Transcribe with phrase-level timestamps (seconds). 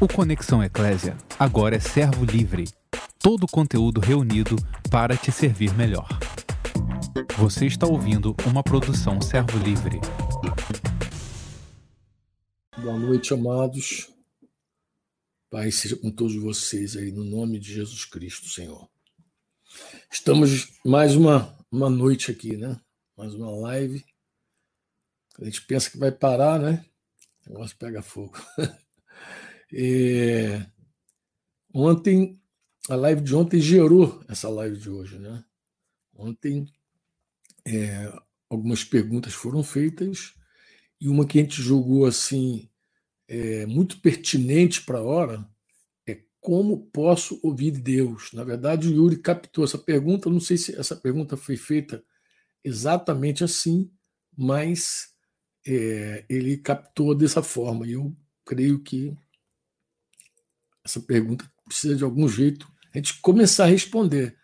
[0.00, 2.68] O Conexão Eclésia agora é servo livre.
[3.18, 4.54] Todo o conteúdo reunido
[4.88, 6.06] para te servir melhor.
[7.36, 9.98] Você está ouvindo uma produção servo livre.
[12.80, 14.08] Boa noite, amados.
[15.50, 18.88] Pai, seja com todos vocês aí, no nome de Jesus Cristo, Senhor.
[20.12, 22.80] Estamos mais uma, uma noite aqui, né?
[23.16, 24.04] Mais uma live.
[25.40, 26.84] A gente pensa que vai parar, né?
[27.48, 28.38] O negócio pega fogo.
[29.72, 30.66] É,
[31.74, 32.40] ontem,
[32.88, 35.44] a live de ontem gerou essa live de hoje, né?
[36.14, 36.66] Ontem,
[37.66, 38.12] é,
[38.48, 40.34] algumas perguntas foram feitas
[41.00, 42.68] e uma que a gente jogou assim,
[43.28, 45.48] é, muito pertinente para a hora,
[46.06, 48.32] é como posso ouvir Deus?
[48.32, 52.02] Na verdade, o Yuri captou essa pergunta, não sei se essa pergunta foi feita
[52.64, 53.90] exatamente assim,
[54.36, 55.14] mas
[55.66, 59.16] é, ele captou dessa forma, e eu creio que
[60.88, 64.36] essa pergunta precisa de algum jeito a gente começar a responder.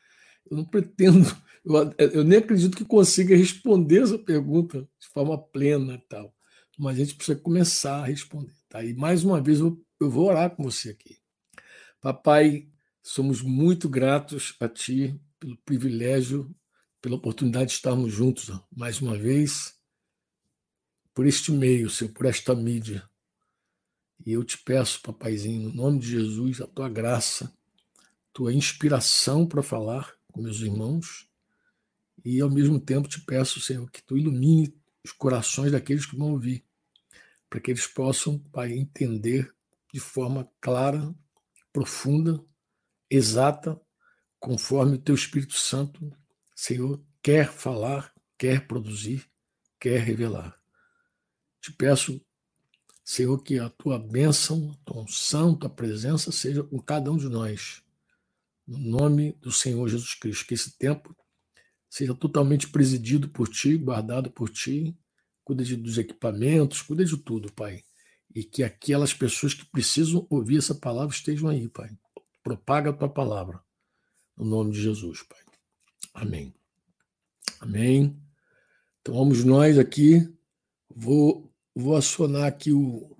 [0.48, 1.24] Eu não pretendo,
[1.64, 6.34] eu, eu nem acredito que consiga responder essa pergunta de forma plena e tal,
[6.78, 8.54] mas a gente precisa começar a responder.
[8.69, 8.84] Tá?
[8.84, 11.16] E mais uma vez eu, eu vou orar com você aqui.
[12.00, 12.69] Papai,
[13.02, 16.54] somos muito gratos a Ti pelo privilégio,
[17.00, 19.74] pela oportunidade de estarmos juntos mais uma vez,
[21.14, 23.08] por este meio, Senhor, por esta mídia.
[24.25, 27.53] E eu te peço, papaizinho, no nome de Jesus, a tua graça,
[28.33, 31.28] tua inspiração para falar com meus irmãos.
[32.25, 36.33] E ao mesmo tempo te peço, Senhor, que tu ilumine os corações daqueles que vão
[36.33, 36.64] ouvir,
[37.50, 39.55] para que eles possam, Pai, entender
[39.92, 41.14] de forma clara,
[41.72, 42.42] profunda,
[43.11, 43.78] exata,
[44.41, 46.11] conforme o teu Espírito Santo,
[46.56, 49.28] Senhor, quer falar, quer produzir,
[49.78, 50.59] quer revelar.
[51.61, 52.25] Te peço
[53.05, 57.28] Senhor, que a tua bênção, a tua unção, tua presença seja com cada um de
[57.28, 57.83] nós.
[58.66, 60.47] No nome do Senhor Jesus Cristo.
[60.47, 61.14] Que esse tempo
[61.91, 64.97] seja totalmente presidido por ti, guardado por ti.
[65.44, 67.84] Cuida de, dos equipamentos, cuida de tudo, Pai.
[68.34, 71.91] E que aquelas pessoas que precisam ouvir essa palavra estejam aí, Pai.
[72.42, 73.60] Propaga a tua palavra.
[74.34, 75.41] No nome de Jesus, Pai.
[76.15, 76.54] Amém.
[77.60, 78.19] Amém.
[79.03, 80.26] Então vamos nós aqui.
[80.88, 83.16] Vou Vou acionar aqui o,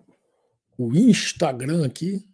[0.79, 2.25] o Instagram aqui,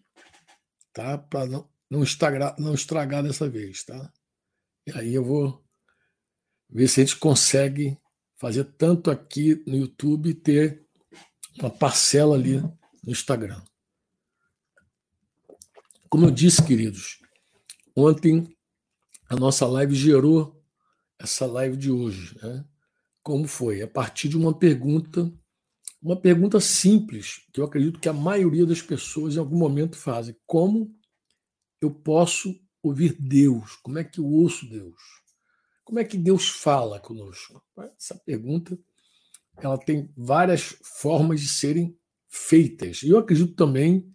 [0.92, 1.16] tá?
[1.16, 4.12] Para não, não, estragar, não estragar dessa vez, tá?
[4.86, 5.64] E aí eu vou
[6.68, 7.98] ver se a gente consegue
[8.36, 10.86] fazer tanto aqui no YouTube ter
[11.58, 13.62] uma parcela ali no Instagram.
[16.08, 17.18] Como eu disse, queridos,
[17.94, 18.56] ontem
[19.28, 20.60] a nossa live gerou
[21.18, 22.36] essa live de hoje.
[22.42, 22.64] Né?
[23.22, 23.82] Como foi?
[23.82, 25.32] A partir de uma pergunta
[26.02, 30.34] uma pergunta simples, que eu acredito que a maioria das pessoas em algum momento fazem:
[30.46, 30.94] como
[31.80, 33.76] eu posso ouvir Deus?
[33.82, 35.00] Como é que eu ouço Deus?
[35.84, 37.62] Como é que Deus fala conosco?
[37.98, 38.78] Essa pergunta
[39.58, 41.96] ela tem várias formas de serem
[42.28, 43.02] feitas.
[43.02, 44.10] E eu acredito também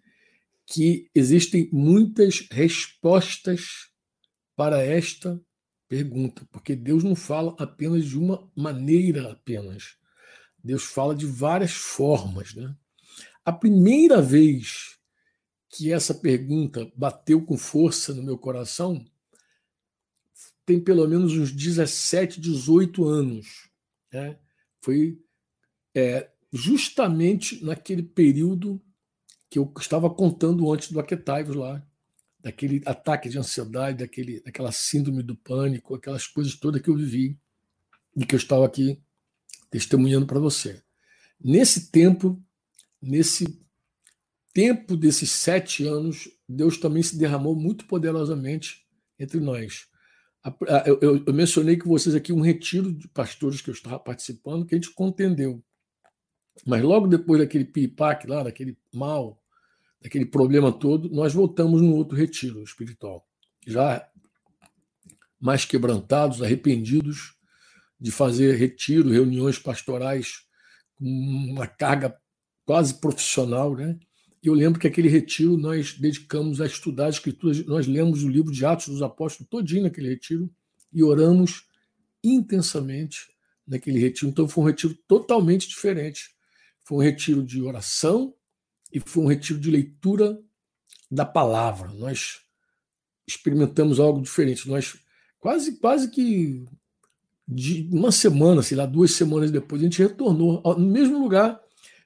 [0.65, 3.91] que existem muitas respostas
[4.55, 5.39] para esta
[5.87, 9.97] pergunta, porque Deus não fala apenas de uma maneira apenas.
[10.65, 12.55] Deus fala de várias formas.
[12.55, 12.75] Né?
[13.45, 14.97] A primeira vez
[15.69, 19.05] que essa pergunta bateu com força no meu coração
[20.65, 23.69] tem pelo menos uns 17, 18 anos.
[24.11, 24.39] Né?
[24.81, 25.21] Foi
[25.93, 28.81] é, justamente naquele período
[29.47, 31.85] que eu estava contando antes do Aquetaivos lá,
[32.39, 37.39] daquele ataque de ansiedade, daquele, daquela síndrome do pânico, aquelas coisas todas que eu vivi
[38.17, 39.04] e que eu estava aqui
[39.69, 40.81] testemunhando para você.
[41.39, 42.41] Nesse tempo,
[43.01, 43.61] nesse
[44.53, 48.85] tempo desses sete anos, Deus também se derramou muito poderosamente
[49.19, 49.87] entre nós.
[50.85, 54.65] Eu, eu, eu mencionei com vocês aqui um retiro de pastores que eu estava participando,
[54.65, 55.63] que a gente contendeu.
[56.65, 59.41] Mas logo depois daquele piripaque lá, daquele mal,
[60.01, 63.27] daquele problema todo, nós voltamos num outro retiro espiritual.
[63.65, 64.07] Já
[65.39, 67.35] mais quebrantados, arrependidos,
[67.99, 70.43] de fazer retiro, reuniões pastorais
[70.95, 72.15] com uma carga
[72.65, 73.97] quase profissional, né?
[74.43, 78.51] Eu lembro que aquele retiro nós dedicamos a estudar as escrituras, nós lemos o livro
[78.51, 80.53] de Atos dos Apóstolos todinho naquele retiro
[80.93, 81.63] e oramos
[82.23, 83.27] intensamente
[83.67, 84.29] naquele retiro.
[84.29, 86.29] Então foi um retiro totalmente diferente.
[86.83, 88.35] Foi um retiro de oração
[88.93, 90.39] e foi um retiro de leitura
[91.09, 91.91] da palavra.
[91.93, 92.41] Nós
[93.27, 94.67] experimentamos algo diferente.
[94.69, 94.95] Nós
[95.39, 96.65] quase quase que
[97.47, 101.59] de uma semana, sei lá, duas semanas depois, a gente retornou no mesmo lugar.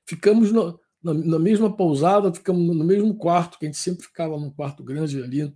[0.05, 4.37] Ficamos no, na, na, mesma pousada, ficamos no mesmo quarto, que a gente sempre ficava
[4.37, 5.53] num quarto grande ali,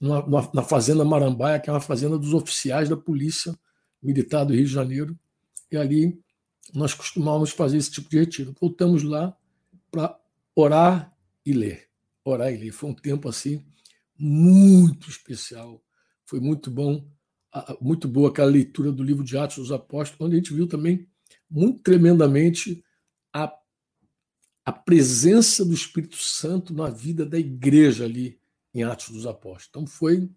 [0.00, 3.56] na, na Fazenda Marambaia, que é uma fazenda dos oficiais da Polícia
[4.02, 5.16] Militar do Rio de Janeiro.
[5.70, 6.18] E ali
[6.74, 8.54] nós costumávamos fazer esse tipo de retiro.
[8.60, 9.36] Voltamos lá
[9.90, 10.18] para
[10.56, 11.16] orar
[11.46, 11.88] e ler.
[12.24, 12.72] Orar e ler.
[12.72, 13.64] Foi um tempo assim
[14.18, 15.80] muito especial.
[16.24, 17.04] Foi muito bom,
[17.80, 21.06] muito boa aquela leitura do livro de Atos dos Apóstolos, onde a gente viu também
[21.50, 22.82] muito tremendamente
[23.32, 23.52] a,
[24.64, 28.40] a presença do Espírito Santo na vida da igreja ali
[28.74, 29.66] em Atos dos Apóstolos.
[29.68, 30.30] Então foi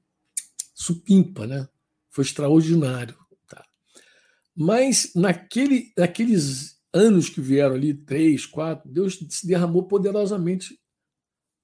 [0.74, 1.68] supimpa, né?
[2.10, 3.18] Foi extraordinário.
[3.48, 3.66] Tá?
[4.54, 10.80] Mas naquele, naqueles anos que vieram ali, três, quatro, Deus se derramou poderosamente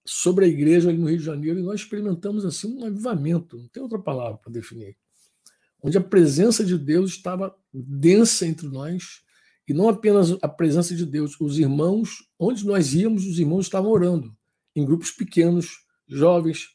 [0.05, 3.67] sobre a igreja ali no Rio de Janeiro e nós experimentamos assim um avivamento, não
[3.67, 4.97] tem outra palavra para definir,
[5.81, 9.21] onde a presença de Deus estava densa entre nós
[9.67, 13.91] e não apenas a presença de Deus, os irmãos, onde nós íamos, os irmãos estavam
[13.91, 14.35] orando
[14.75, 15.69] em grupos pequenos,
[16.07, 16.67] jovens,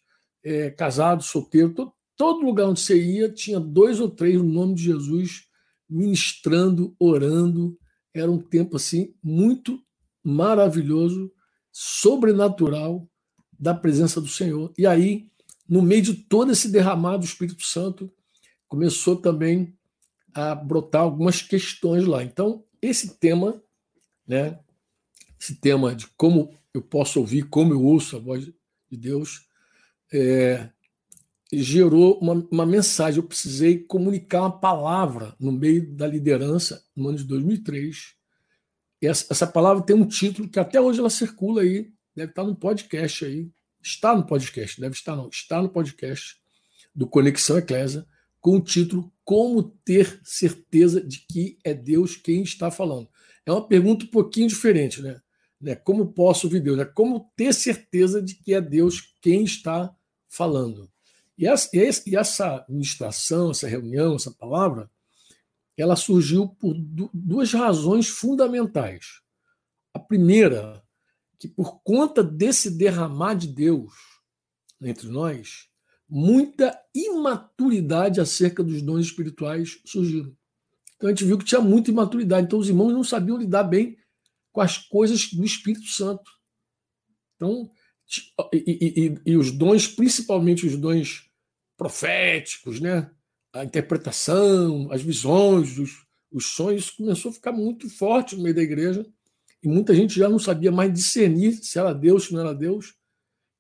[0.45, 4.75] é, casados, solteiros, todo, todo lugar onde você ia tinha dois ou três no nome
[4.75, 5.47] de Jesus
[5.89, 7.79] ministrando, orando.
[8.15, 9.79] Era um tempo assim muito
[10.25, 11.31] maravilhoso,
[11.73, 13.09] sobrenatural
[13.59, 14.73] da presença do Senhor.
[14.77, 15.29] E aí,
[15.69, 18.13] no meio de todo esse derramado do Espírito Santo,
[18.69, 19.77] começou também
[20.35, 22.23] a brotar algumas questões lá.
[22.23, 23.63] Então, esse tema,
[24.27, 24.59] né,
[25.41, 29.47] esse tema de como eu posso ouvir, como eu ouço a voz de Deus,
[30.13, 30.69] é,
[31.53, 33.21] gerou uma, uma, mensagem.
[33.21, 38.15] Eu precisei comunicar uma palavra no meio da liderança no ano de 2003.
[39.01, 42.45] E essa, essa palavra tem um título que até hoje ela circula aí, deve estar
[42.45, 43.51] no podcast aí.
[43.83, 46.37] Está no podcast, deve estar não, está no podcast
[46.93, 48.05] do Conexão Eclésia,
[48.47, 53.09] com o título Como ter certeza de que é Deus quem está falando.
[53.45, 55.21] É uma pergunta um pouquinho diferente, né?
[55.61, 55.75] Né?
[55.75, 56.79] Como posso ouvir Deus?
[56.79, 56.85] Né?
[56.85, 59.93] Como ter certeza de que é Deus quem está
[60.29, 60.89] falando?
[61.37, 64.89] E essa, e essa ministração, essa reunião, essa palavra,
[65.77, 66.73] ela surgiu por
[67.13, 69.23] duas razões fundamentais.
[69.93, 70.85] A primeira,
[71.37, 73.93] que por conta desse derramar de Deus
[74.81, 75.69] entre nós,
[76.09, 80.35] muita imaturidade acerca dos dons espirituais surgiram.
[80.97, 82.47] Então a gente viu que tinha muita imaturidade.
[82.47, 83.97] Então os irmãos não sabiam lidar bem
[84.53, 86.31] com as coisas do Espírito Santo.
[87.35, 87.71] Então,
[88.53, 91.29] e, e, e, os dons, principalmente os dons
[91.77, 93.11] proféticos, né?
[93.53, 98.63] a interpretação, as visões, os, os sonhos, começou a ficar muito forte no meio da
[98.63, 99.07] igreja
[99.63, 102.95] e muita gente já não sabia mais discernir se era Deus, se não era Deus.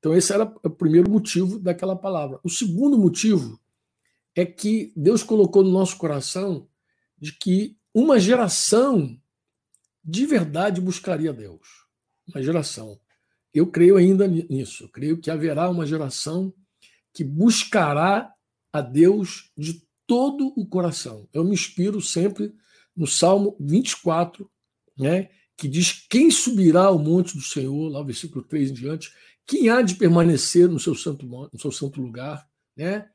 [0.06, 2.38] Então, esse era o primeiro motivo daquela palavra.
[2.44, 3.58] O segundo motivo
[4.37, 6.69] é que Deus colocou no nosso coração
[7.19, 9.20] de que uma geração
[10.05, 11.67] de verdade buscaria Deus.
[12.29, 13.00] Uma geração.
[13.53, 14.85] Eu creio ainda nisso.
[14.85, 16.55] Eu creio que haverá uma geração
[17.12, 18.32] que buscará
[18.73, 21.29] a Deus de todo o coração.
[21.32, 22.55] Eu me inspiro sempre
[22.94, 24.49] no Salmo 24,
[24.97, 29.11] né, que diz: Quem subirá ao monte do Senhor, lá o versículo 3 em diante,
[29.46, 32.46] quem há de permanecer no seu santo, no seu santo lugar?
[32.76, 33.08] Né?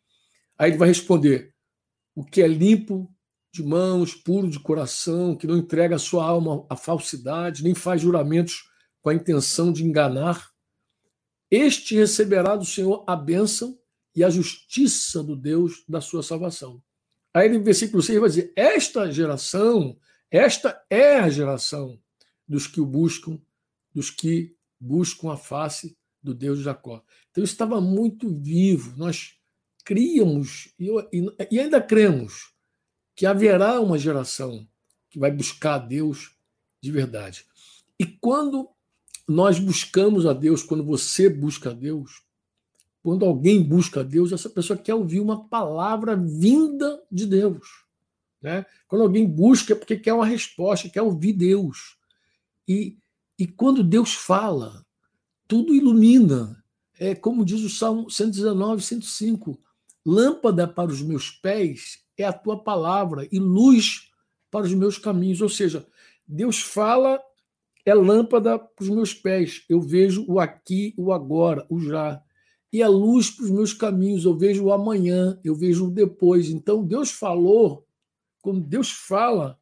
[0.57, 1.53] Aí ele vai responder:
[2.15, 3.13] O que é limpo
[3.53, 8.01] de mãos, puro de coração, que não entrega a sua alma à falsidade, nem faz
[8.01, 8.63] juramentos
[9.01, 10.49] com a intenção de enganar,
[11.49, 13.77] este receberá do Senhor a bênção
[14.15, 16.81] e a justiça do Deus da sua salvação.
[17.33, 19.97] Aí no versículo 6 vai dizer: Esta geração,
[20.29, 21.99] esta é a geração
[22.47, 23.37] dos que o buscam,
[23.93, 27.03] dos que buscam a face do Deus de Jacó.
[27.29, 28.95] Então isso estava muito vivo.
[28.97, 29.35] Nós
[29.83, 30.89] críamos e,
[31.49, 32.51] e ainda cremos
[33.15, 34.67] que haverá uma geração
[35.09, 36.35] que vai buscar a Deus
[36.81, 37.45] de verdade.
[37.99, 38.69] E quando
[39.27, 42.23] nós buscamos a Deus, quando você busca a Deus,
[43.03, 47.67] quando alguém busca a Deus, essa pessoa quer ouvir uma palavra vinda de Deus.
[48.41, 48.65] Né?
[48.87, 51.97] Quando alguém busca é porque quer uma resposta, quer ouvir Deus.
[52.67, 52.97] E,
[53.37, 54.85] e quando Deus fala,
[55.51, 56.63] tudo ilumina.
[56.97, 59.59] É como diz o Salmo 119, 105.
[60.05, 64.09] Lâmpada para os meus pés é a tua palavra e luz
[64.49, 65.41] para os meus caminhos.
[65.41, 65.85] Ou seja,
[66.25, 67.21] Deus fala,
[67.85, 69.65] é lâmpada para os meus pés.
[69.67, 72.23] Eu vejo o aqui, o agora, o já.
[72.71, 74.23] E é luz para os meus caminhos.
[74.23, 76.49] Eu vejo o amanhã, eu vejo o depois.
[76.49, 77.85] Então, Deus falou,
[78.41, 79.59] quando Deus fala,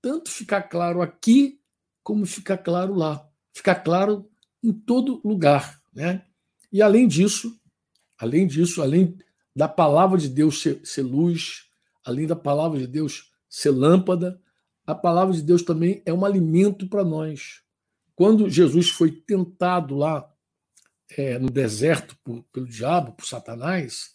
[0.00, 1.58] tanto fica claro aqui
[2.00, 3.28] como fica claro lá.
[3.52, 4.30] Fica claro
[4.62, 5.80] em todo lugar.
[5.92, 6.24] Né?
[6.70, 7.58] E além disso,
[8.18, 9.16] além disso, além
[9.54, 11.68] da palavra de Deus ser, ser luz,
[12.04, 14.40] além da palavra de Deus ser lâmpada,
[14.86, 17.62] a palavra de Deus também é um alimento para nós.
[18.14, 20.30] quando Jesus foi tentado lá
[21.16, 24.14] é, no deserto por, pelo diabo, por Satanás,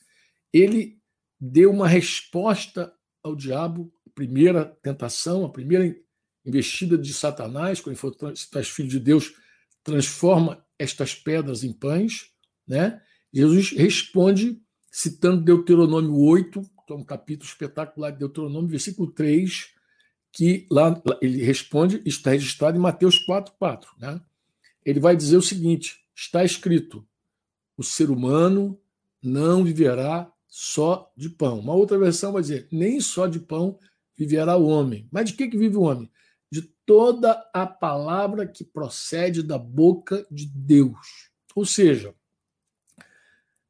[0.54, 1.00] ele
[1.40, 5.96] deu uma resposta ao diabo, a primeira tentação, a primeira
[6.46, 9.34] investida de Satanás, quando ele és filho de Deus,
[9.88, 12.30] transforma estas pedras em pães.
[12.68, 13.02] Né?
[13.34, 19.70] Jesus responde citando Deuteronômio 8, que é um capítulo espetacular de Deuteronômio, versículo 3,
[20.34, 23.90] que lá ele responde, está registrado em Mateus 4, 4.
[23.98, 24.22] Né?
[24.86, 27.08] Ele vai dizer o seguinte: está escrito,
[27.78, 28.78] o ser humano
[29.24, 31.60] não viverá só de pão.
[31.60, 33.80] Uma outra versão vai dizer, nem só de pão
[34.18, 35.08] viverá o homem.
[35.12, 36.12] Mas de que, que vive o homem?
[36.88, 41.30] Toda a palavra que procede da boca de Deus.
[41.54, 42.16] Ou seja,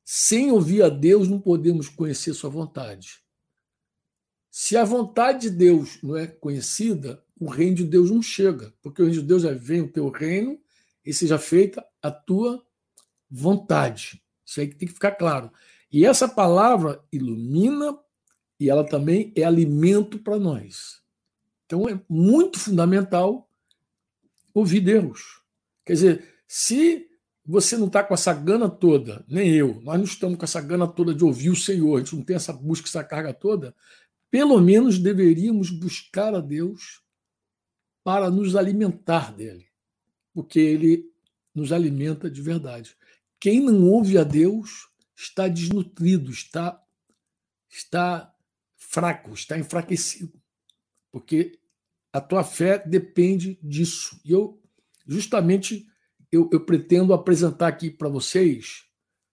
[0.06, 3.20] sem ouvir a Deus, não podemos conhecer Sua vontade.
[4.50, 9.02] Se a vontade de Deus não é conhecida, o reino de Deus não chega, porque
[9.02, 10.60] o reino de Deus é: vem o teu reino
[11.06, 12.66] e seja feita a tua
[13.30, 14.24] vontade.
[14.46, 15.52] Isso aí tem que ficar claro.
[15.92, 17.98] E essa palavra ilumina
[18.60, 21.02] e ela também é alimento para nós.
[21.68, 23.48] Então é muito fundamental
[24.54, 25.42] ouvir Deus.
[25.86, 27.08] Quer dizer, se
[27.46, 30.88] você não está com essa gana toda, nem eu, nós não estamos com essa gana
[30.88, 33.76] toda de ouvir o Senhor, a gente não tem essa busca, essa carga toda,
[34.32, 37.02] pelo menos deveríamos buscar a Deus
[38.04, 39.68] para nos alimentar dele,
[40.34, 41.12] porque ele
[41.54, 42.96] nos alimenta de verdade.
[43.40, 46.82] Quem não ouve a Deus está desnutrido, está
[47.70, 48.34] está
[48.78, 50.42] fraco, está enfraquecido,
[51.12, 51.60] porque
[52.12, 54.20] a tua fé depende disso.
[54.26, 54.62] E eu
[55.06, 55.88] justamente
[56.32, 58.84] eu, eu pretendo apresentar aqui para vocês,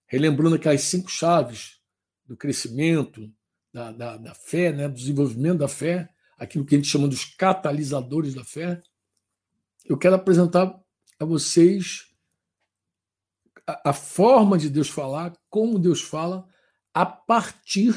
[0.07, 1.79] relembrando aquelas cinco chaves
[2.25, 3.31] do crescimento,
[3.73, 7.25] da, da, da fé, né, do desenvolvimento da fé, aquilo que a gente chama dos
[7.25, 8.81] catalisadores da fé.
[9.83, 10.79] Eu quero apresentar
[11.19, 12.05] a vocês
[13.67, 16.47] a, a forma de Deus falar, como Deus fala,
[16.93, 17.93] a partir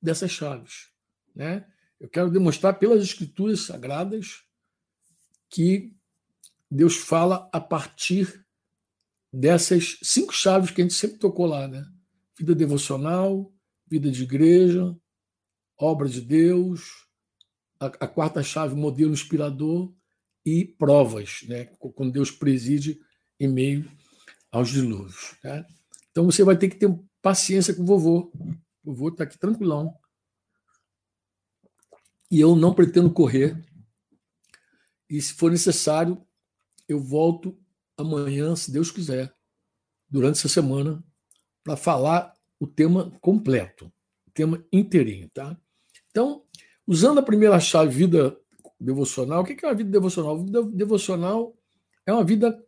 [0.00, 0.88] dessas chaves.
[1.34, 1.66] Né?
[2.00, 4.42] Eu quero demonstrar pelas escrituras sagradas
[5.50, 5.94] que
[6.70, 8.44] Deus fala a partir
[9.32, 11.84] dessas cinco chaves que a gente sempre tocou lá, né?
[12.38, 13.52] Vida devocional,
[13.86, 14.96] vida de igreja,
[15.78, 17.06] obra de Deus,
[17.78, 19.92] a, a quarta chave, modelo inspirador
[20.44, 21.66] e provas, né?
[21.94, 22.98] Quando Deus preside
[23.38, 23.90] em meio
[24.50, 25.34] aos dilúvios.
[25.44, 25.64] Né?
[26.10, 28.32] Então você vai ter que ter paciência com o vovô.
[28.84, 29.94] O vovô está aqui tranquilão.
[32.30, 33.60] E eu não pretendo correr.
[35.08, 36.22] E se for necessário,
[36.88, 37.58] eu volto
[37.96, 39.34] amanhã, se Deus quiser,
[40.08, 41.02] durante essa semana,
[41.62, 43.92] para falar o tema completo,
[44.26, 45.56] o tema inteirinho, tá?
[46.10, 46.44] Então,
[46.86, 48.36] usando a primeira chave, vida
[48.78, 50.44] devocional, o que é uma vida devocional?
[50.44, 51.54] Vida devocional
[52.06, 52.64] é uma vida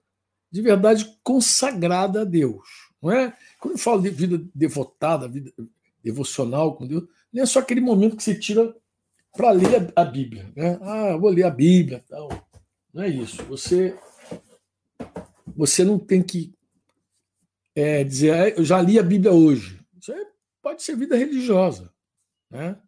[0.50, 2.69] de verdade consagrada a Deus,
[3.00, 3.37] não é?
[3.59, 5.52] Quando eu falo de vida devotada, vida
[6.02, 8.75] devocional com Deus, não é só aquele momento que você tira
[9.37, 10.79] para ler a Bíblia, né?
[10.83, 12.29] Ah, vou ler a Bíblia, tal.
[12.93, 13.43] Não é isso.
[13.45, 13.99] Você
[15.55, 16.55] você não tem que
[17.75, 19.81] é, dizer, ah, eu já li a Bíblia hoje.
[19.99, 20.12] Isso
[20.62, 21.93] pode ser vida religiosa.
[22.51, 22.79] Né?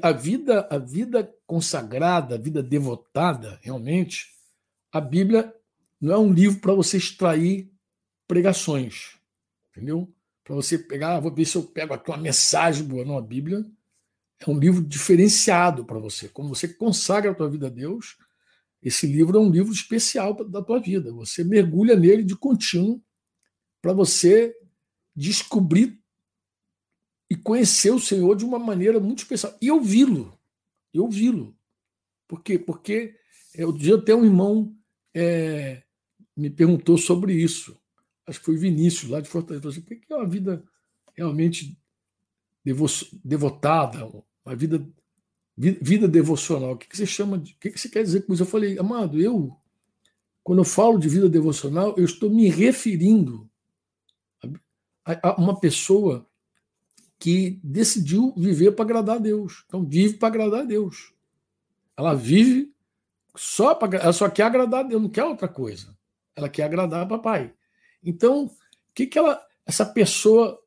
[0.00, 4.28] A vida, a vida consagrada, a vida devotada, realmente,
[4.92, 5.54] a Bíblia
[6.00, 7.72] não é um livro para você extrair
[8.26, 9.18] pregações,
[9.70, 10.12] entendeu?
[10.44, 13.04] Para você pegar, ah, vou ver se eu pego aqui uma mensagem boa.
[13.04, 13.64] Não, a Bíblia
[14.44, 16.28] é um livro diferenciado para você.
[16.28, 18.16] Quando você consagra a tua vida a Deus,
[18.82, 21.12] esse livro é um livro especial da tua vida.
[21.12, 23.02] Você mergulha nele de contínuo
[23.80, 24.54] para você
[25.14, 26.00] descobrir
[27.30, 29.56] e conhecer o Senhor de uma maneira muito especial.
[29.60, 30.36] E ouvi-lo.
[30.92, 31.56] E ouvi-lo.
[32.26, 32.58] Por quê?
[32.58, 33.14] Porque
[33.54, 34.76] é, outro dia até um irmão
[35.14, 35.82] é,
[36.36, 37.78] me perguntou sobre isso.
[38.26, 39.68] Acho que foi Vinícius, lá de Fortaleza.
[39.68, 40.64] Assim, o que é uma vida
[41.14, 41.78] realmente
[43.24, 44.10] devotada,
[44.44, 44.84] uma vida
[45.56, 46.72] vida devocional.
[46.72, 47.52] O que você chama de.
[47.52, 48.42] O que você quer dizer com isso?
[48.42, 49.56] Eu falei, amado, eu,
[50.42, 53.48] quando eu falo de vida devocional, eu estou me referindo
[55.04, 56.26] a, a uma pessoa
[57.18, 59.64] que decidiu viver para agradar a Deus.
[59.66, 61.12] Então, vive para agradar a Deus.
[61.96, 62.72] Ela vive
[63.36, 63.98] só para.
[63.98, 65.96] Ela só quer agradar a Deus, não quer outra coisa.
[66.34, 67.54] Ela quer agradar a papai.
[68.02, 68.50] Então, o
[68.94, 70.58] que, que ela, essa pessoa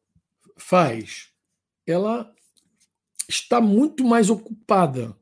[0.56, 1.34] faz?
[1.86, 2.35] Ela
[3.28, 5.18] está muito mais ocupada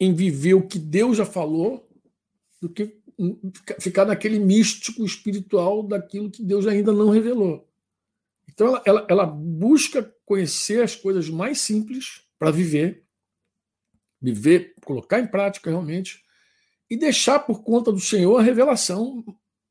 [0.00, 1.88] em viver o que Deus já falou
[2.60, 2.98] do que
[3.80, 7.68] ficar naquele místico espiritual daquilo que Deus ainda não revelou.
[8.48, 13.04] Então ela, ela, ela busca conhecer as coisas mais simples para viver,
[14.20, 16.24] viver, colocar em prática realmente,
[16.88, 19.24] e deixar por conta do Senhor a revelação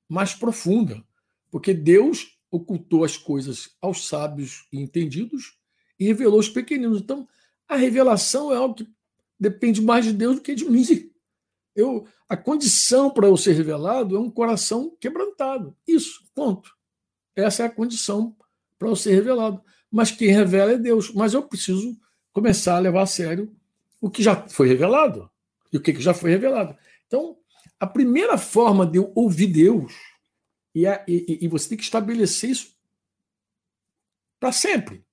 [0.08, 1.04] mais profunda,
[1.50, 5.58] porque Deus ocultou as coisas aos sábios e entendidos
[6.00, 7.02] e revelou os pequeninos.
[7.02, 7.28] Então,
[7.68, 8.88] a revelação é algo que
[9.40, 10.84] depende mais de Deus do que de mim.
[11.76, 15.76] Eu, a condição para eu ser revelado é um coração quebrantado.
[15.88, 16.76] Isso, ponto.
[17.36, 18.36] Essa é a condição
[18.80, 19.62] para eu ser revelado.
[19.92, 21.14] Mas quem revela é Deus.
[21.14, 21.98] Mas eu preciso
[22.34, 23.56] começar a levar a sério
[24.02, 25.30] o que já foi revelado.
[25.72, 26.76] E o que já foi revelado.
[27.06, 27.38] Então,
[27.80, 29.94] a primeira forma de eu ouvir Deus,
[30.74, 32.76] e, a, e, e você tem que estabelecer isso
[34.40, 35.04] para sempre.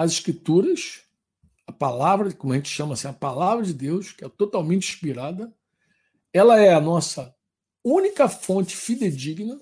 [0.00, 1.02] As Escrituras,
[1.66, 5.54] a palavra, como a gente chama assim, a palavra de Deus, que é totalmente inspirada,
[6.32, 7.36] ela é a nossa
[7.84, 9.60] única fonte fidedigna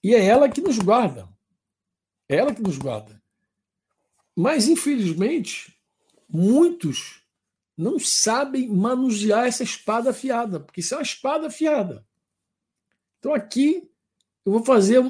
[0.00, 1.28] e é ela que nos guarda.
[2.28, 3.20] É ela que nos guarda.
[4.36, 5.76] Mas, infelizmente,
[6.28, 7.20] muitos
[7.76, 12.06] não sabem manusear essa espada afiada, porque isso é uma espada afiada.
[13.18, 13.90] Então aqui
[14.44, 15.00] eu vou fazer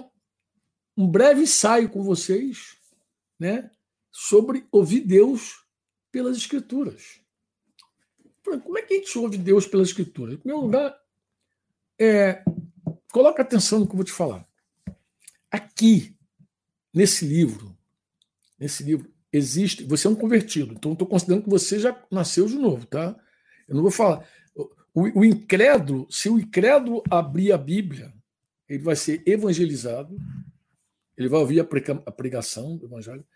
[0.96, 2.78] um, breve ensaio com vocês,
[3.38, 3.70] né,
[4.18, 5.62] sobre ouvir Deus
[6.10, 7.20] pelas Escrituras.
[8.42, 10.34] Como é que a gente ouve Deus pelas Escrituras?
[10.34, 10.98] Em primeiro lugar,
[11.98, 12.42] é,
[13.12, 14.48] coloca atenção no que eu vou te falar.
[15.50, 16.16] Aqui,
[16.94, 17.76] nesse livro,
[18.58, 19.84] nesse livro, existe.
[19.84, 23.14] Você é um convertido, então estou considerando que você já nasceu de novo, tá?
[23.68, 24.26] Eu não vou falar.
[24.94, 28.14] O, o incrédulo, se o incrédulo abrir a Bíblia,
[28.66, 30.16] ele vai ser evangelizado,
[31.18, 33.26] ele vai ouvir a pregação do Evangelho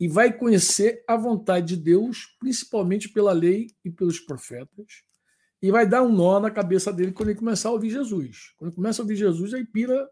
[0.00, 5.02] e vai conhecer a vontade de Deus, principalmente pela lei e pelos profetas,
[5.60, 8.52] e vai dar um nó na cabeça dele quando ele começar a ouvir Jesus.
[8.56, 10.08] Quando ele começa a ouvir Jesus, aí pira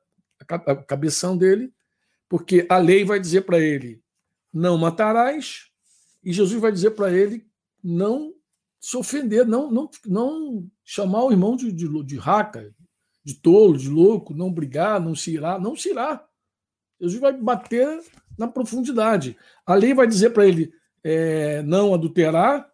[0.48, 1.72] a cabeção dele,
[2.28, 4.02] porque a lei vai dizer para ele:
[4.52, 5.70] não matarás,
[6.24, 7.46] e Jesus vai dizer para ele
[7.82, 8.34] não
[8.80, 12.74] se ofender, não, não, não chamar o irmão de, de, de raca,
[13.24, 16.26] de tolo, de louco, não brigar, não se irá, não se irá.
[17.00, 18.00] Jesus vai bater
[18.38, 19.36] na profundidade.
[19.64, 22.70] A lei vai dizer para ele é, não adulterar,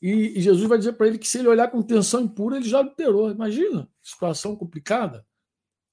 [0.00, 2.68] e, e Jesus vai dizer para ele que se ele olhar com intenção impura, ele
[2.68, 3.30] já adulterou.
[3.30, 5.24] Imagina, situação complicada.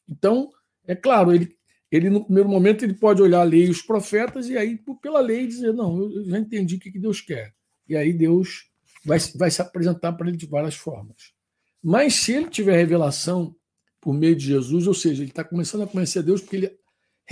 [0.08, 0.52] Então,
[0.86, 1.56] é claro, ele,
[1.92, 5.20] ele no primeiro momento ele pode olhar a lei e os profetas e aí pela
[5.20, 7.54] lei dizer não, eu já entendi o que Deus quer.
[7.88, 8.70] E aí Deus
[9.06, 11.34] vai, vai se apresentar para ele de várias formas.
[11.82, 13.56] Mas se ele tiver revelação
[14.00, 16.78] por meio de Jesus, ou seja, ele está começando a conhecer Deus porque ele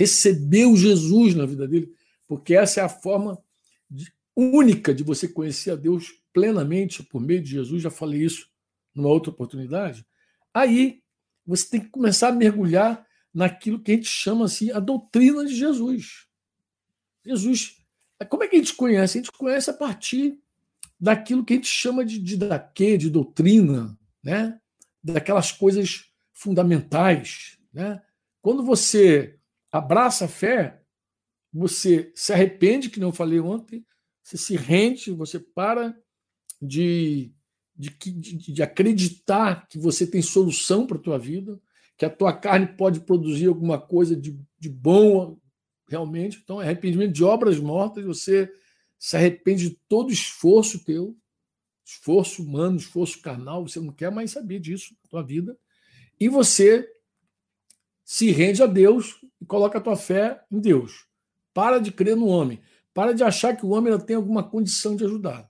[0.02, 1.94] recebeu Jesus na vida dele,
[2.26, 3.38] porque essa é a forma
[3.88, 7.82] de, única de você conhecer a Deus plenamente por meio de Jesus.
[7.82, 8.48] Já falei isso
[8.94, 10.04] numa outra oportunidade.
[10.52, 11.00] Aí
[11.46, 15.54] você tem que começar a mergulhar naquilo que a gente chama assim a doutrina de
[15.54, 16.26] Jesus.
[17.24, 17.76] Jesus,
[18.28, 19.18] como é que a gente conhece?
[19.18, 20.36] A gente conhece a partir
[20.98, 24.58] daquilo que a gente chama de, de daquê, de doutrina, né?
[25.02, 27.56] daquelas coisas fundamentais.
[27.72, 28.02] Né?
[28.40, 29.38] Quando você
[29.72, 30.82] abraça a fé,
[31.52, 33.84] você se arrepende, que não falei ontem,
[34.22, 35.96] você se rende, você para
[36.60, 37.32] de,
[37.74, 41.60] de, de, de acreditar que você tem solução para a tua vida,
[41.96, 45.38] que a tua carne pode produzir alguma coisa de, de bom
[45.88, 46.40] realmente.
[46.42, 48.50] Então, é arrependimento de obras mortas, você
[48.98, 51.16] se arrepende de todo esforço teu,
[51.84, 55.58] esforço humano, esforço carnal, você não quer mais saber disso na tua vida,
[56.20, 56.88] e você
[58.12, 61.06] se rende a Deus e coloca a tua fé em Deus.
[61.54, 62.60] Para de crer no homem.
[62.92, 65.48] Para de achar que o homem tem alguma condição de ajudar.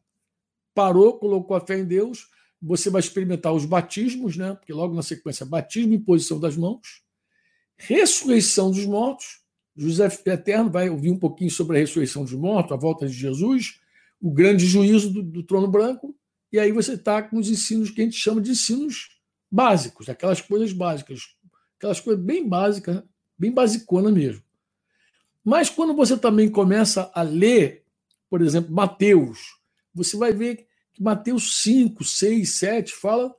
[0.72, 2.28] Parou, colocou a fé em Deus,
[2.62, 4.54] você vai experimentar os batismos, né?
[4.54, 7.02] porque logo na sequência, batismo e posição das mãos,
[7.76, 9.40] ressurreição dos mortos.
[9.74, 13.80] José Eterno vai ouvir um pouquinho sobre a ressurreição dos mortos, a volta de Jesus,
[14.20, 16.16] o grande juízo do, do trono branco,
[16.52, 19.20] e aí você está com os ensinos que a gente chama de ensinos
[19.50, 21.22] básicos, aquelas coisas básicas,
[21.82, 23.02] aquelas coisas bem básicas,
[23.36, 24.44] bem basicona mesmo.
[25.44, 27.84] Mas quando você também começa a ler,
[28.30, 29.40] por exemplo, Mateus,
[29.92, 33.34] você vai ver que Mateus 5, 6, 7 fala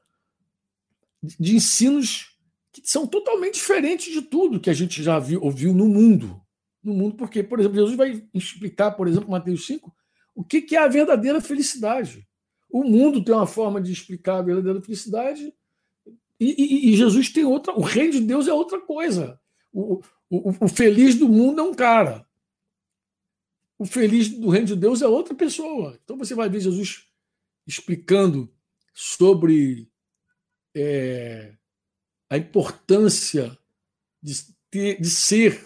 [1.40, 2.38] de ensinos
[2.74, 6.42] que são totalmente diferentes de tudo que a gente já viu, ouviu no mundo.
[6.84, 9.96] No mundo, porque, por exemplo, Jesus vai explicar, por exemplo, Mateus 5,
[10.36, 12.28] o que, que é a verdadeira felicidade.
[12.70, 15.54] O mundo tem uma forma de explicar a verdadeira felicidade
[16.40, 17.74] e, e, e Jesus tem outra.
[17.74, 19.40] O reino de Deus é outra coisa.
[19.72, 22.26] O, o, o feliz do mundo é um cara.
[23.78, 26.00] O feliz do reino de Deus é outra pessoa.
[26.04, 27.08] Então você vai ver Jesus
[27.66, 28.54] explicando
[28.94, 29.90] sobre
[30.76, 31.54] é,
[32.30, 33.58] a importância
[34.22, 34.34] de,
[34.70, 35.66] ter, de ser,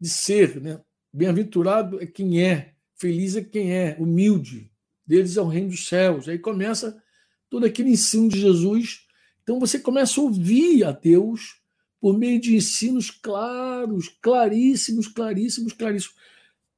[0.00, 0.80] de ser, né?
[1.12, 4.70] Bem-aventurado é quem é, feliz é quem é, humilde.
[5.04, 6.28] Deles é o reino dos céus.
[6.28, 7.02] Aí começa
[7.48, 9.08] todo aquele ensino de Jesus.
[9.50, 11.56] Então você começa a ouvir a Deus
[12.00, 16.16] por meio de ensinos claros, claríssimos, claríssimos, claríssimos.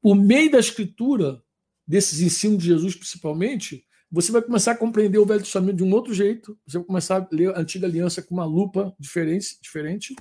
[0.00, 1.42] Por meio da escritura,
[1.86, 5.92] desses ensinos de Jesus principalmente, você vai começar a compreender o Velho Testamento de um
[5.92, 6.58] outro jeito.
[6.66, 9.58] Você vai começar a ler a Antiga Aliança com uma lupa diferente.
[9.60, 10.16] diferente.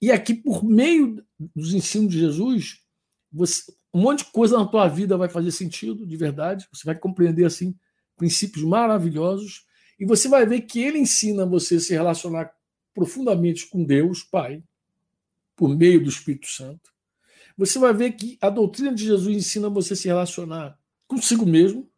[0.00, 2.76] E aqui, por meio dos ensinos de Jesus,
[3.32, 3.60] você,
[3.92, 6.64] um monte de coisa na tua vida vai fazer sentido, de verdade.
[6.72, 7.74] Você vai compreender assim
[8.16, 9.64] princípios maravilhosos
[9.98, 12.52] e você vai ver que ele ensina você a se relacionar
[12.94, 14.62] profundamente com Deus, Pai,
[15.56, 16.92] por meio do Espírito Santo.
[17.56, 21.88] Você vai ver que a doutrina de Jesus ensina você a se relacionar consigo mesmo,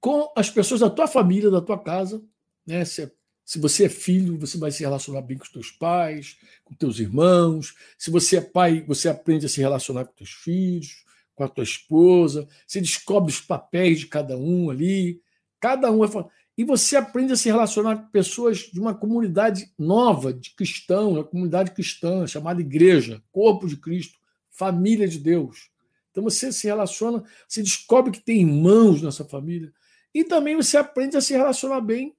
[0.00, 2.22] com as pessoas da tua família, da tua casa.
[2.66, 2.84] Né?
[2.84, 3.10] Se, é,
[3.44, 6.98] se você é filho, você vai se relacionar bem com os teus pais, com teus
[6.98, 7.74] irmãos.
[7.96, 11.64] Se você é pai, você aprende a se relacionar com teus filhos, com a tua
[11.64, 12.48] esposa.
[12.66, 15.22] Você descobre os papéis de cada um ali.
[15.60, 16.08] Cada um vai
[16.56, 21.24] e você aprende a se relacionar com pessoas de uma comunidade nova, de cristão, uma
[21.24, 24.18] comunidade cristã, chamada igreja, corpo de Cristo,
[24.50, 25.70] família de Deus.
[26.10, 29.72] Então você se relaciona, você descobre que tem irmãos nessa família.
[30.14, 32.14] E também você aprende a se relacionar bem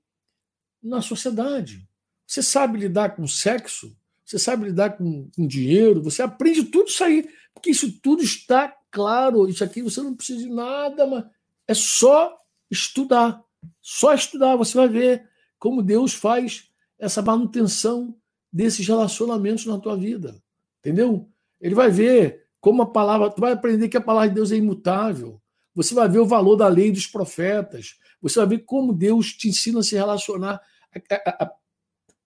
[0.81, 1.87] na sociedade.
[2.25, 7.03] Você sabe lidar com sexo, você sabe lidar com, com dinheiro, você aprende tudo isso
[7.03, 9.47] aí, porque isso tudo está claro.
[9.47, 11.25] Isso aqui você não precisa de nada, mas
[11.67, 12.35] é só
[12.71, 13.42] estudar.
[13.81, 18.15] Só estudar, você vai ver como Deus faz essa manutenção
[18.51, 20.41] desses relacionamentos na tua vida.
[20.79, 21.29] Entendeu?
[21.59, 24.55] Ele vai ver como a palavra, tu vai aprender que a palavra de Deus é
[24.55, 25.41] imutável.
[25.75, 27.97] Você vai ver o valor da lei dos profetas.
[28.21, 30.61] Você vai ver como Deus te ensina a se relacionar,
[30.93, 31.53] a, a, a,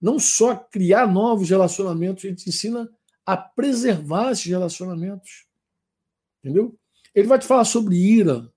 [0.02, 2.90] não só criar novos relacionamentos, ele te ensina
[3.26, 5.48] a preservar esses relacionamentos.
[6.44, 6.78] Entendeu?
[7.16, 8.52] Ele vai te falar sobre ira,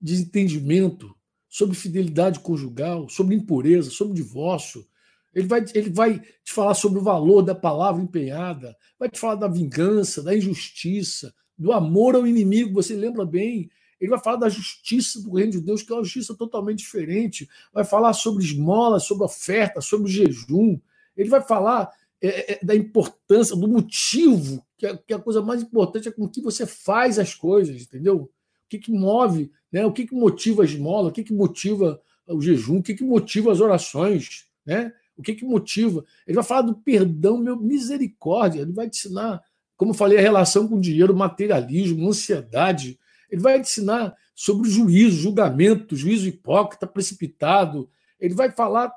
[0.00, 1.14] desentendimento,
[1.48, 4.86] sobre fidelidade conjugal, sobre impureza, sobre divórcio.
[5.34, 9.36] Ele vai, ele vai te falar sobre o valor da palavra empenhada, vai te falar
[9.36, 12.74] da vingança, da injustiça, do amor ao inimigo.
[12.74, 13.70] Você lembra bem?
[14.00, 17.48] Ele vai falar da justiça do reino de Deus, que é uma justiça totalmente diferente.
[17.72, 20.78] Vai falar sobre esmola, sobre oferta, sobre jejum.
[21.16, 25.42] Ele vai falar é, é, da importância, do motivo, que é, que é a coisa
[25.42, 28.30] mais importante é com que você faz as coisas, entendeu?
[28.68, 29.86] O que, que move, né?
[29.86, 33.02] o que, que motiva a esmola, o que, que motiva o jejum, o que, que
[33.02, 34.92] motiva as orações, né?
[35.16, 36.04] o que, que motiva.
[36.26, 39.42] Ele vai falar do perdão, meu misericórdia, ele vai te ensinar,
[39.74, 42.98] como eu falei, a relação com o dinheiro, materialismo, ansiedade.
[43.30, 47.88] Ele vai te ensinar sobre o juízo, julgamento, juízo hipócrita, precipitado.
[48.20, 48.92] Ele vai falar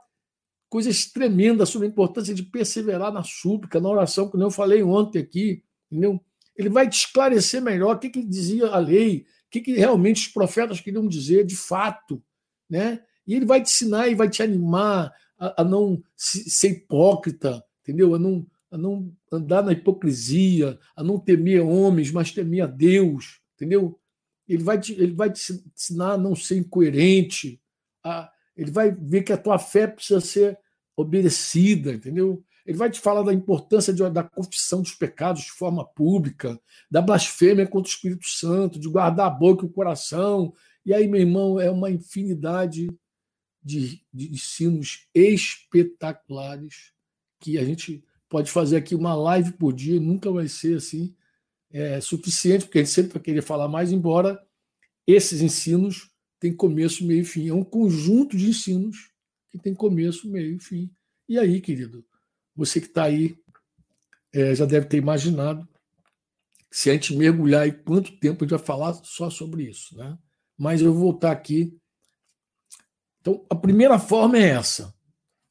[0.70, 5.20] coisas tremendas sobre a importância de perseverar na súplica, na oração, como eu falei ontem
[5.20, 6.20] aqui, entendeu?
[6.56, 10.28] Ele vai te esclarecer melhor o que, que dizia a lei, que, que realmente os
[10.30, 12.24] profetas queriam dizer de fato.
[12.70, 13.04] Né?
[13.28, 17.64] E ele vai te ensinar e vai te animar a, a não se, ser hipócrita,
[17.82, 18.16] entendeu?
[18.16, 23.42] A não, a não andar na hipocrisia, a não temer homens, mas temer a Deus,
[23.56, 24.00] entendeu?
[24.48, 27.62] Ele vai te, ele vai te ensinar a não ser incoerente,
[28.04, 30.58] a, ele vai ver que a tua fé precisa ser
[30.96, 32.44] obedecida, entendeu?
[32.72, 36.58] Ele vai te falar da importância de, da confissão dos pecados de forma pública,
[36.90, 40.54] da blasfêmia contra o Espírito Santo, de guardar a boca e o coração.
[40.86, 42.88] E aí, meu irmão, é uma infinidade
[43.62, 46.94] de, de ensinos espetaculares
[47.42, 51.14] que a gente pode fazer aqui uma live por dia, nunca vai ser assim
[51.72, 54.42] é, suficiente, porque a gente sempre vai querer falar mais, embora
[55.06, 57.50] esses ensinos têm começo, meio e fim.
[57.50, 59.12] É um conjunto de ensinos
[59.50, 60.90] que tem começo, meio e fim.
[61.28, 62.06] E aí, querido,
[62.56, 63.38] você que está aí
[64.34, 65.68] é, já deve ter imaginado.
[66.70, 69.96] Se a gente mergulhar em quanto tempo a gente vai falar só sobre isso.
[69.98, 70.18] Né?
[70.58, 71.78] Mas eu vou voltar aqui.
[73.20, 74.94] Então, a primeira forma é essa.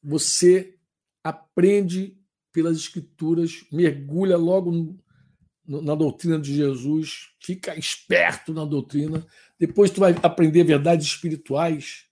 [0.03, 0.77] Você
[1.23, 2.17] aprende
[2.51, 9.25] pelas escrituras, mergulha logo no, na doutrina de Jesus, fica esperto na doutrina.
[9.59, 12.07] Depois tu vai aprender verdades espirituais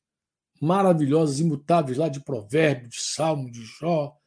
[0.62, 4.19] maravilhosas, imutáveis lá de Provérbios, de Salmo, de Jó,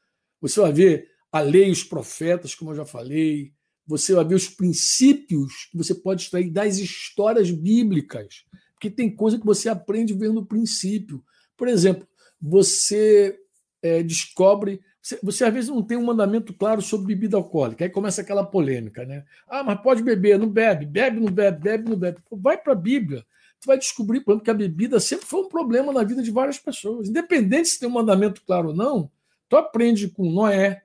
[0.43, 3.53] você vai ver a lei e os profetas, como eu já falei.
[3.87, 8.45] Você vai ver os princípios que você pode extrair das histórias bíblicas.
[8.75, 11.25] Porque tem coisa que você aprende vendo o princípio.
[11.57, 12.07] Por exemplo,
[12.41, 13.39] você
[13.81, 14.81] é, descobre.
[15.01, 17.85] Você, você, às vezes não tem um mandamento claro sobre bebida alcoólica.
[17.85, 19.25] Aí começa aquela polêmica, né?
[19.49, 22.19] Ah, mas pode beber, não bebe, bebe, não bebe, bebe, não bebe.
[22.31, 23.25] Vai para a Bíblia.
[23.61, 26.31] Tu vai descobrir, por exemplo, que a bebida sempre foi um problema na vida de
[26.31, 27.09] várias pessoas.
[27.09, 29.11] Independente se tem um mandamento claro ou não,
[29.53, 30.83] Tu aprende com Noé,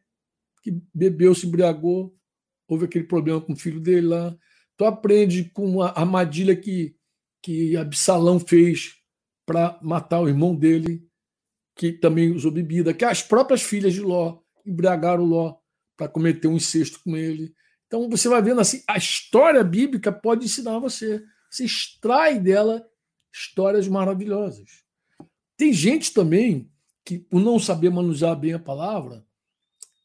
[0.61, 2.13] que bebeu, se embriagou,
[2.67, 4.37] houve aquele problema com o filho dele lá.
[4.75, 6.93] Tu aprende com a armadilha que,
[7.41, 8.97] que Absalão fez
[9.45, 11.07] para matar o irmão dele.
[11.77, 15.55] que também usou bebida, que as próprias filhas de Ló embriagaram Ló
[15.95, 17.55] para cometer um incesto com ele.
[17.85, 21.23] Então você vai vendo assim, a história bíblica pode ensinar você.
[21.49, 22.85] Você extrai dela
[23.33, 24.83] histórias maravilhosas.
[25.55, 26.69] Tem gente também
[27.07, 29.25] que, por não saber manusear bem a palavra,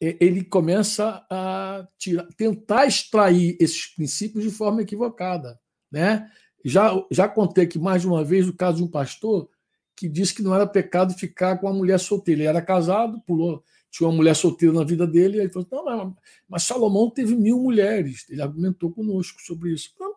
[0.01, 5.59] é, ele começa a tirar, tentar extrair esses princípios de forma equivocada.
[5.91, 6.31] Né?
[6.65, 9.51] Já, já contei aqui mais de uma vez o caso de um pastor
[9.97, 12.43] que disse que não era pecado ficar com uma mulher solteira.
[12.43, 15.85] Ele era casado, pulou, tinha uma mulher solteira na vida dele, e ele falou: não,
[15.85, 16.15] mas,
[16.49, 18.27] mas Salomão teve mil mulheres.
[18.31, 19.91] Ele argumentou conosco sobre isso.
[19.99, 20.15] Não,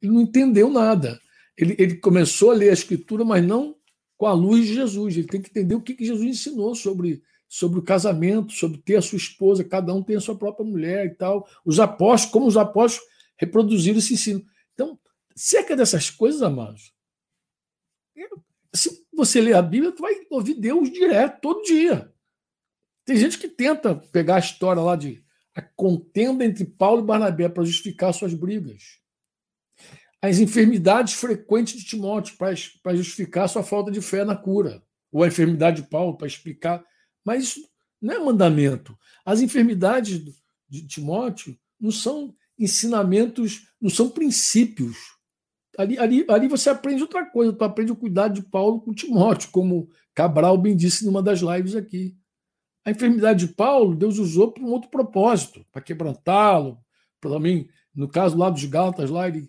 [0.00, 1.20] ele não entendeu nada.
[1.54, 3.77] Ele, ele começou a ler a escritura, mas não
[4.18, 5.16] com a luz de Jesus.
[5.16, 8.96] Ele tem que entender o que, que Jesus ensinou sobre, sobre o casamento, sobre ter
[8.96, 11.48] a sua esposa, cada um tem a sua própria mulher e tal.
[11.64, 14.44] Os apóstolos, como os apóstolos reproduziram esse ensino.
[14.74, 14.98] Então,
[15.34, 16.92] cerca dessas coisas, amados,
[18.74, 22.12] se você ler a Bíblia, tu vai ouvir Deus direto, todo dia.
[23.04, 27.48] Tem gente que tenta pegar a história lá de a contenda entre Paulo e Barnabé
[27.48, 29.00] para justificar suas brigas.
[30.20, 34.82] As enfermidades frequentes de Timóteo para justificar sua falta de fé na cura.
[35.12, 36.84] Ou a enfermidade de Paulo para explicar.
[37.24, 37.68] Mas isso
[38.00, 38.98] não é mandamento.
[39.24, 40.20] As enfermidades
[40.68, 44.96] de Timóteo não são ensinamentos, não são princípios
[45.78, 49.48] Ali, ali, ali você aprende outra coisa, tu aprende o cuidado de Paulo com Timóteo,
[49.52, 52.16] como Cabral bem disse numa das lives aqui.
[52.84, 56.80] A enfermidade de Paulo, Deus usou para um outro propósito, para quebrantá-lo.
[57.20, 59.48] Para mim, no caso lá dos Gálatas, lá ele,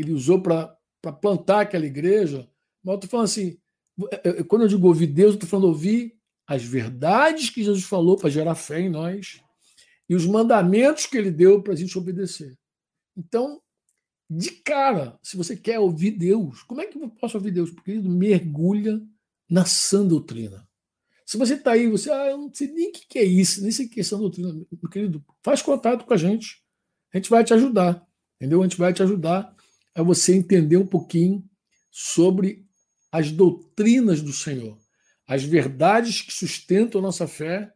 [0.00, 0.76] ele usou para
[1.20, 2.48] plantar aquela igreja.
[2.82, 3.58] Mas eu estou falando assim,
[4.48, 8.30] quando eu digo ouvir Deus, eu estou falando ouvir as verdades que Jesus falou para
[8.30, 9.40] gerar fé em nós
[10.08, 12.58] e os mandamentos que ele deu para a gente obedecer.
[13.16, 13.60] Então,
[14.28, 17.70] de cara, se você quer ouvir Deus, como é que eu posso ouvir Deus?
[17.70, 19.00] Querido, mergulha
[19.48, 20.66] na sã doutrina.
[21.26, 23.70] Se você está aí, você, ah, eu não sei nem o que é isso, nem
[23.70, 26.64] sei o que é sã doutrina, meu querido, faz contato com a gente.
[27.12, 28.04] A gente vai te ajudar,
[28.36, 28.60] entendeu?
[28.60, 29.54] A gente vai te ajudar
[29.94, 31.44] a você entender um pouquinho
[31.90, 32.66] sobre
[33.10, 34.78] as doutrinas do Senhor,
[35.26, 37.72] as verdades que sustentam a nossa fé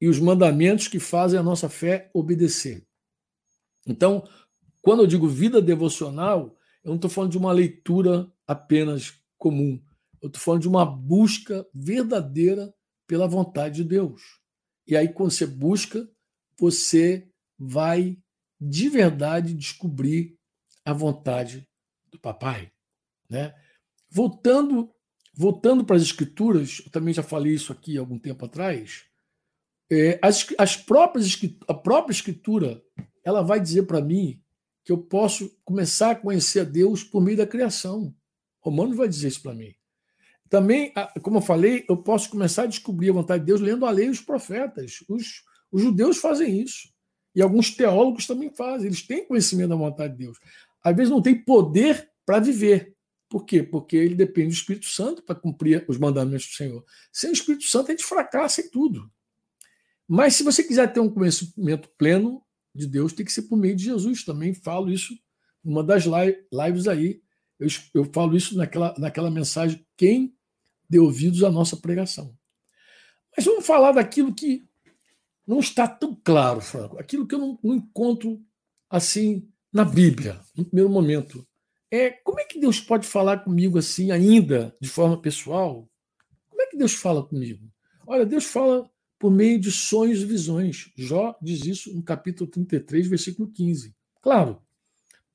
[0.00, 2.86] e os mandamentos que fazem a nossa fé obedecer.
[3.86, 4.26] Então,
[4.80, 9.82] quando eu digo vida devocional, eu não estou falando de uma leitura apenas comum.
[10.22, 12.72] Eu estou falando de uma busca verdadeira
[13.06, 14.22] pela vontade de Deus.
[14.86, 16.08] E aí, quando você busca,
[16.58, 18.18] você vai
[18.60, 20.38] de verdade descobrir
[20.84, 21.68] a vontade
[22.10, 22.72] do papai.
[23.28, 23.54] Né?
[24.10, 24.90] Voltando,
[25.34, 29.04] voltando para as escrituras, eu também já falei isso aqui algum tempo atrás.
[29.90, 31.38] É, as, as próprias,
[31.68, 32.82] a própria escritura
[33.24, 34.40] ela vai dizer para mim
[34.84, 38.14] que eu posso começar a conhecer a Deus por meio da criação.
[38.60, 39.74] Romanos vai dizer isso para mim.
[40.48, 43.90] Também, como eu falei, eu posso começar a descobrir a vontade de Deus lendo a
[43.90, 45.04] lei e os profetas.
[45.08, 46.88] Os, os judeus fazem isso.
[47.34, 48.88] E alguns teólogos também fazem.
[48.88, 50.38] Eles têm conhecimento da vontade de Deus.
[50.82, 52.96] Às vezes não tem poder para viver.
[53.28, 53.62] Por quê?
[53.62, 56.84] Porque ele depende do Espírito Santo para cumprir os mandamentos do Senhor.
[57.12, 59.10] Sem o Espírito Santo, a gente fracassa em tudo.
[60.08, 62.42] Mas se você quiser ter um conhecimento pleno,
[62.74, 64.24] de Deus tem que ser por meio de Jesus.
[64.24, 65.14] Também falo isso
[65.62, 67.22] numa das lives aí.
[67.58, 69.84] Eu, eu falo isso naquela, naquela mensagem.
[69.96, 70.34] Quem
[70.88, 72.36] deu ouvidos à nossa pregação.
[73.36, 74.68] Mas vamos falar daquilo que
[75.46, 76.98] não está tão claro, Franco.
[76.98, 78.44] Aquilo que eu não, não encontro
[78.88, 81.46] assim na Bíblia, no primeiro momento.
[81.90, 85.88] É como é que Deus pode falar comigo assim, ainda de forma pessoal?
[86.48, 87.70] Como é que Deus fala comigo?
[88.06, 90.90] Olha, Deus fala por meio de sonhos e visões.
[90.96, 93.94] Jó diz isso no capítulo 33, versículo 15.
[94.20, 94.62] Claro,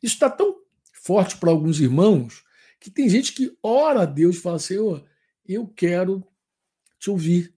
[0.01, 0.55] isso está tão
[0.91, 2.43] forte para alguns irmãos
[2.79, 5.05] que tem gente que ora a Deus e fala: Senhor,
[5.45, 6.25] eu quero
[6.99, 7.53] te ouvir.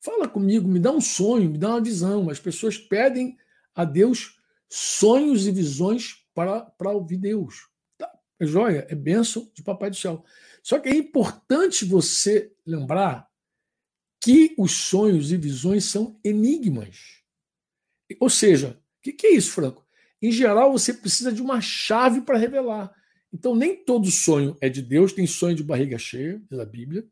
[0.00, 2.30] Fala comigo, me dá um sonho, me dá uma visão.
[2.30, 3.36] As pessoas pedem
[3.74, 7.68] a Deus sonhos e visões para, para ouvir Deus.
[7.96, 10.24] Tá, é joia, é bênção de Papai do Céu.
[10.62, 13.28] Só que é importante você lembrar
[14.20, 17.22] que os sonhos e visões são enigmas.
[18.20, 19.86] Ou seja, o que, que é isso, Franco?
[20.20, 22.92] Em geral, você precisa de uma chave para revelar.
[23.32, 25.12] Então, nem todo sonho é de Deus.
[25.12, 27.06] Tem sonho de barriga cheia, diz a Bíblia.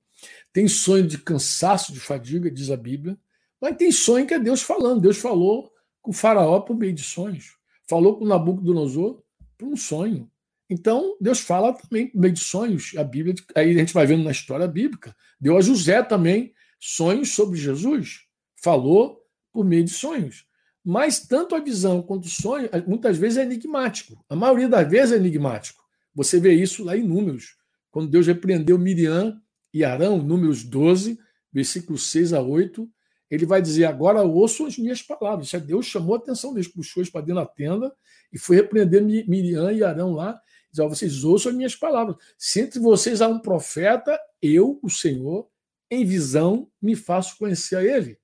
[0.53, 3.19] Tem sonho de cansaço, de fadiga, diz a Bíblia.
[3.61, 5.03] Mas tem sonho que é Deus falando.
[5.03, 5.74] Deus falou
[6.05, 7.57] com o Faraó por meio de sonhos.
[7.89, 9.23] Falou com Nabucodonosor
[9.57, 10.31] por um sonho.
[10.69, 12.93] Então, Deus fala também por meio de sonhos.
[12.99, 15.17] A Bíblia, aí a gente vai vendo na história bíblica.
[15.41, 18.21] Deu a José também sonhos sobre Jesus.
[18.63, 20.47] Falou por meio de sonhos.
[20.85, 24.23] Mas tanto a visão quanto o sonho, muitas vezes é enigmático.
[24.29, 25.83] A maioria das vezes é enigmático.
[26.15, 27.57] Você vê isso lá em Números,
[27.91, 29.41] quando Deus repreendeu Miriam
[29.73, 31.19] e Arão, números 12,
[31.51, 32.87] versículos 6 a 8,
[33.35, 35.49] ele vai dizer: Agora ouçam as minhas palavras.
[35.49, 37.95] Isso é Deus chamou a atenção deles, puxou eles para dentro da tenda
[38.33, 40.41] e foi repreender Miriam e Arão lá.
[40.73, 42.17] Diz: Vocês ouçam as minhas palavras.
[42.39, 45.49] Se entre vocês há um profeta, eu, o Senhor,
[45.91, 48.19] em visão, me faço conhecer a ele.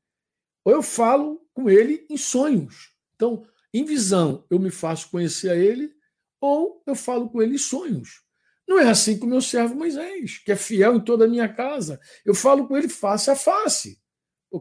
[0.64, 2.90] Ou eu falo com ele em sonhos.
[3.14, 5.92] Então, em visão, eu me faço conhecer a ele,
[6.40, 8.22] ou eu falo com ele em sonhos.
[8.66, 11.48] Não é assim com o meu servo Moisés, que é fiel em toda a minha
[11.48, 12.00] casa.
[12.24, 13.99] Eu falo com ele face a face.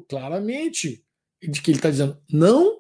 [0.08, 1.04] Claramente,
[1.42, 2.80] de que ele está dizendo, não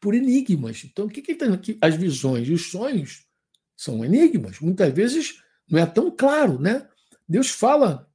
[0.00, 0.82] por enigmas.
[0.84, 1.78] Então, o que, que ele está dizendo?
[1.80, 3.26] As visões e os sonhos
[3.76, 4.58] são enigmas.
[4.60, 6.88] Muitas vezes não é tão claro, né?
[7.28, 8.10] Deus fala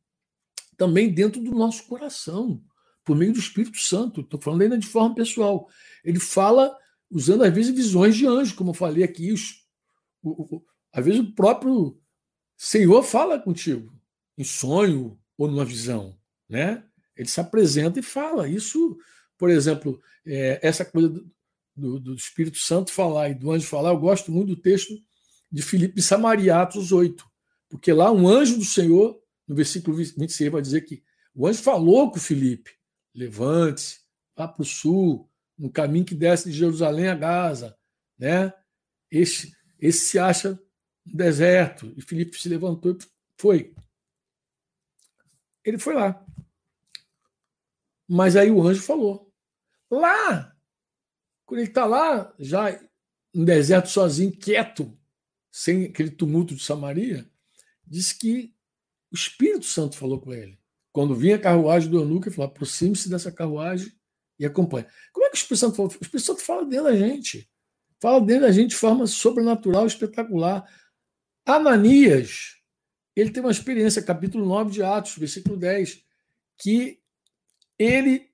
[0.76, 2.64] também dentro do nosso coração,
[3.04, 4.22] por meio do Espírito Santo.
[4.22, 5.70] Estou falando ainda de forma pessoal.
[6.04, 6.78] Ele fala
[7.10, 9.32] usando, às vezes, visões de anjos, como eu falei aqui.
[9.32, 9.66] Os,
[10.22, 12.00] o, o, às vezes o próprio
[12.58, 13.98] Senhor fala contigo
[14.38, 16.18] em sonho ou numa visão,
[16.50, 16.84] né?
[17.18, 18.48] Ele se apresenta e fala.
[18.48, 18.98] Isso,
[19.38, 21.30] por exemplo, é, essa coisa do,
[21.76, 24.94] do, do, Espírito Santo falar e do anjo falar, eu gosto muito do texto
[25.52, 27.26] de Filipe Samariatos 8,
[27.70, 31.02] porque lá um anjo do Senhor, no versículo 26, vai dizer que
[31.34, 32.72] o anjo falou com Filipe:
[33.14, 34.00] levante-se,
[34.36, 37.76] vá para o sul, no caminho que desce de Jerusalém a Gaza,
[38.18, 38.54] né?
[39.10, 40.60] Esse, esse se acha
[41.06, 41.94] deserto.
[41.98, 42.98] E Filipe se levantou e
[43.38, 43.74] foi.
[45.64, 46.24] Ele foi lá.
[48.08, 49.32] Mas aí o anjo falou:
[49.92, 50.56] lá,
[51.46, 52.80] quando ele está lá, já
[53.34, 54.98] no deserto sozinho, quieto,
[55.52, 57.30] sem aquele tumulto de Samaria,
[57.86, 58.54] diz que
[59.12, 60.58] o Espírito Santo falou com ele.
[60.92, 63.92] Quando vinha a carruagem do eunuco, ele falou: aproxime-se dessa carruagem
[64.40, 64.86] e acompanhe.
[65.12, 65.92] Como é que o Espírito Santo falou?
[65.92, 67.50] O Espírito Santo fala dentro da gente.
[68.00, 70.68] Fala dentro da gente de forma sobrenatural, espetacular.
[71.46, 72.58] Ananias,
[73.16, 76.04] ele tem uma experiência, capítulo 9 de Atos, versículo 10,
[76.60, 77.00] que
[77.78, 78.30] ele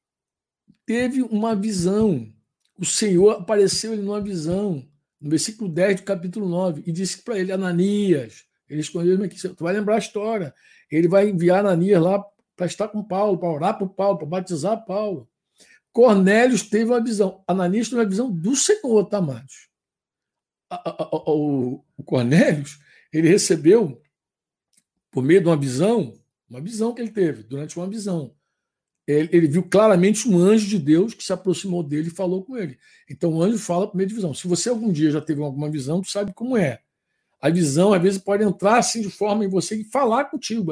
[0.85, 2.31] teve uma visão.
[2.77, 4.87] O Senhor apareceu ele numa visão,
[5.19, 9.63] no versículo 10 do capítulo 9, e disse para ele, Ananias, ele escondeu aqui, tu
[9.63, 10.53] vai lembrar a história,
[10.89, 12.23] ele vai enviar Ananias lá
[12.55, 15.29] para estar com Paulo, para orar por Paulo, para batizar Paulo.
[15.91, 17.43] Cornélio teve uma visão.
[17.47, 19.19] Ananias teve uma visão do Senhor, tá?
[21.25, 22.65] O Cornélio
[23.11, 24.01] ele recebeu,
[25.11, 28.35] por meio de uma visão, uma visão que ele teve, durante uma visão.
[29.05, 32.57] Ele, ele, viu claramente um anjo de Deus que se aproximou dele e falou com
[32.57, 32.77] ele.
[33.09, 34.33] Então o anjo fala meio de visão.
[34.33, 36.79] Se você algum dia já teve alguma visão, tu sabe como é.
[37.41, 40.71] A visão, às vezes, pode entrar assim de forma em você e falar contigo.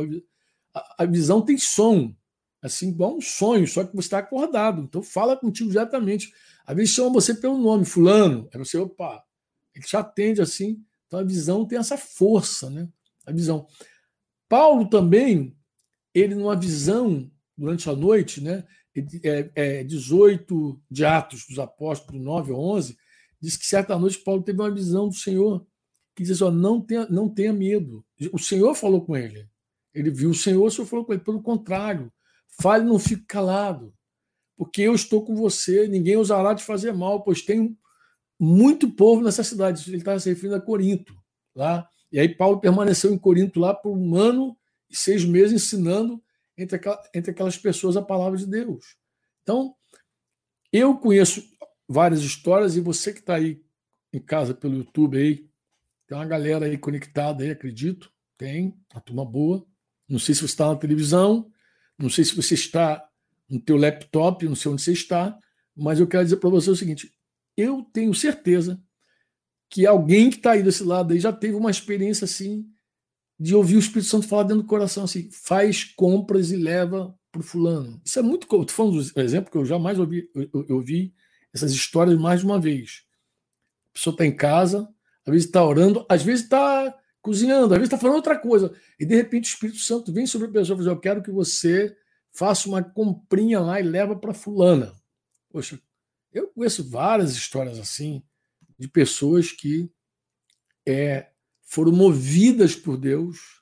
[0.74, 2.16] A, a visão tem som,
[2.62, 4.84] assim, igual um sonho, só que você está acordado.
[4.84, 6.32] Então fala contigo diretamente.
[6.66, 8.48] Às vezes chama você pelo nome, fulano.
[8.54, 9.22] Aí você, opa,
[9.76, 12.88] ele te atende assim então a visão tem essa força, né?
[13.28, 13.68] A visão.
[14.48, 15.54] Paulo também,
[16.14, 18.66] ele numa visão durante a noite, né?
[19.24, 22.98] É, é 18 de Atos dos Apóstolos, 9 ou 11,
[23.40, 25.66] diz que certa noite Paulo teve uma visão do Senhor
[26.16, 28.06] que diz: ó, não tenha, não tenha medo.
[28.32, 29.48] O Senhor falou com ele.
[29.94, 31.24] Ele viu o Senhor, o Senhor falou com ele.
[31.24, 32.12] Pelo contrário,
[32.62, 33.94] fale, não fique calado,
[34.58, 35.88] porque eu estou com você.
[35.88, 37.76] Ninguém ousará te fazer mal, pois tenho
[38.40, 39.84] muito povo nessa cidade.
[39.88, 41.14] Ele estava se referindo a Corinto.
[41.56, 41.88] Lá.
[42.12, 44.58] E aí Paulo permaneceu em Corinto lá por um ano
[44.90, 46.22] e seis meses ensinando
[46.58, 48.96] entre, aquelas, entre aquelas pessoas a palavra de Deus.
[49.44, 49.76] Então,
[50.72, 51.44] eu conheço
[51.88, 53.62] várias histórias e você que está aí
[54.14, 55.50] em casa pelo YouTube aí,
[56.08, 59.66] tem uma galera aí conectada aí, acredito, tem, uma turma boa.
[60.08, 61.52] Não sei se você está na televisão,
[61.98, 63.08] não sei se você está
[63.50, 65.38] no teu laptop, não sei onde você está,
[65.76, 67.14] mas eu quero dizer para você o seguinte:
[67.56, 68.82] eu tenho certeza
[69.70, 72.71] que alguém que está aí desse lado aí já teve uma experiência assim
[73.42, 77.40] de ouvir o Espírito Santo falar dentro do coração assim, faz compras e leva para
[77.42, 78.00] o fulano.
[78.06, 78.44] Isso é muito.
[78.44, 81.12] Estou falando do exemplo que eu jamais ouvi, eu, eu ouvi
[81.52, 83.04] essas histórias mais de uma vez.
[83.90, 84.88] A pessoa está em casa,
[85.26, 88.76] às vezes está orando, às vezes está cozinhando, às vezes está falando outra coisa.
[89.00, 91.32] E de repente o Espírito Santo vem sobre a pessoa e diz: Eu quero que
[91.32, 91.98] você
[92.32, 94.94] faça uma comprinha lá e leva para fulana.
[95.50, 95.82] Poxa,
[96.32, 98.22] eu conheço várias histórias assim,
[98.78, 99.92] de pessoas que
[100.88, 101.32] é,
[101.72, 103.62] foram movidas por Deus,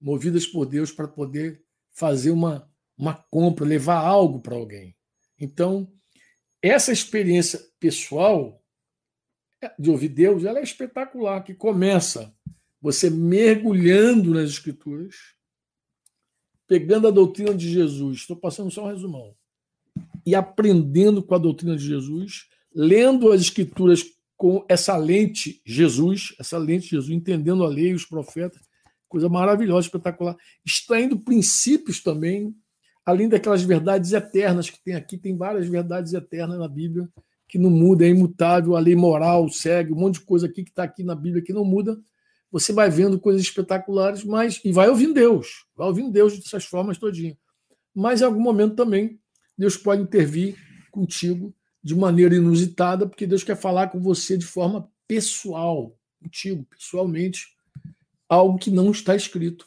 [0.00, 2.66] movidas por Deus para poder fazer uma,
[2.96, 4.96] uma compra, levar algo para alguém.
[5.38, 5.92] Então,
[6.62, 8.64] essa experiência pessoal
[9.78, 12.34] de ouvir Deus, ela é espetacular, que começa
[12.80, 15.14] você mergulhando nas escrituras,
[16.66, 18.20] pegando a doutrina de Jesus.
[18.20, 19.36] Estou passando só um resumão
[20.24, 24.02] e aprendendo com a doutrina de Jesus, lendo as escrituras
[24.40, 28.62] com essa lente Jesus, essa lente Jesus, entendendo a lei, os profetas,
[29.06, 30.34] Coisa maravilhosa, espetacular.
[30.64, 32.54] Extraindo princípios também,
[33.04, 37.06] além daquelas verdades eternas que tem aqui, tem várias verdades eternas na Bíblia
[37.46, 40.70] que não muda, é imutável, a lei moral segue, um monte de coisa aqui que
[40.70, 42.00] está aqui na Bíblia que não muda.
[42.50, 46.96] Você vai vendo coisas espetaculares, mas e vai ouvindo Deus, vai ouvindo Deus dessas formas
[46.96, 47.36] todinha.
[47.94, 49.20] Mas em algum momento também
[49.58, 50.56] Deus pode intervir
[50.92, 57.48] contigo de maneira inusitada, porque Deus quer falar com você de forma pessoal, contigo, pessoalmente,
[58.28, 59.66] algo que não está escrito.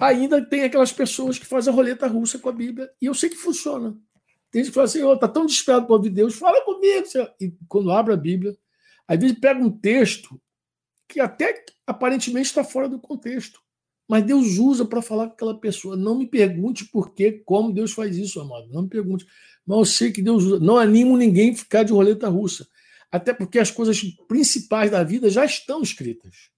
[0.00, 3.30] Ainda tem aquelas pessoas que fazem a roleta russa com a Bíblia, e eu sei
[3.30, 3.96] que funciona.
[4.50, 7.08] Tem gente que fala assim, oh, tá tão desesperado para ouvir Deus, fala comigo.
[7.40, 8.56] E quando abre a Bíblia,
[9.08, 10.40] às vezes pega um texto
[11.08, 13.60] que até aparentemente está fora do contexto.
[14.08, 15.96] Mas Deus usa para falar com aquela pessoa.
[15.96, 18.68] Não me pergunte por quê, como Deus faz isso, amado.
[18.70, 19.26] Não me pergunte.
[19.66, 20.60] Mas eu sei que Deus usa.
[20.60, 22.68] Não animo ninguém a ficar de roleta russa.
[23.10, 26.50] Até porque as coisas principais da vida já estão escritas.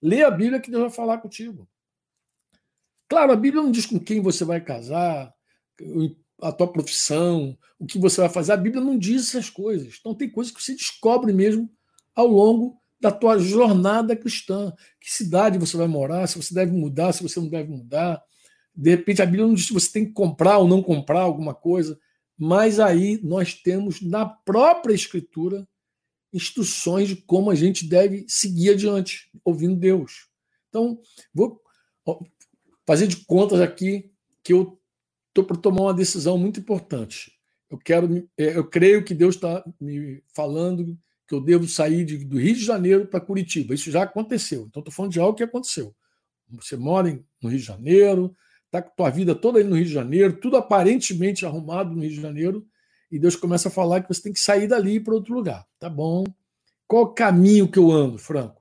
[0.00, 1.68] Lê a Bíblia que Deus vai falar contigo.
[3.08, 5.34] Claro, a Bíblia não diz com quem você vai casar,
[6.40, 8.52] a tua profissão, o que você vai fazer.
[8.52, 9.96] A Bíblia não diz essas coisas.
[9.98, 11.70] Então tem coisas que você descobre mesmo
[12.14, 14.72] ao longo da tua jornada cristã.
[15.00, 18.22] Que cidade você vai morar, se você deve mudar, se você não deve mudar.
[18.74, 21.54] De repente a Bíblia não diz se você tem que comprar ou não comprar alguma
[21.54, 21.98] coisa,
[22.36, 25.66] mas aí nós temos na própria Escritura
[26.32, 30.28] instruções de como a gente deve seguir adiante, ouvindo Deus.
[30.68, 31.00] Então,
[31.34, 31.60] vou
[32.86, 34.80] fazer de contas aqui que eu
[35.28, 37.32] estou para tomar uma decisão muito importante.
[37.68, 40.98] Eu quero, é, eu creio que Deus está me falando
[41.30, 43.72] que eu devo sair de, do Rio de Janeiro para Curitiba.
[43.72, 44.66] Isso já aconteceu.
[44.66, 45.94] Então estou falando de algo que aconteceu.
[46.48, 47.08] Você mora
[47.40, 50.40] no Rio de Janeiro, está com a tua vida toda aí no Rio de Janeiro,
[50.40, 52.66] tudo aparentemente arrumado no Rio de Janeiro,
[53.12, 55.64] e Deus começa a falar que você tem que sair dali para outro lugar.
[55.78, 56.24] Tá bom?
[56.88, 58.60] Qual o caminho que eu ando, Franco?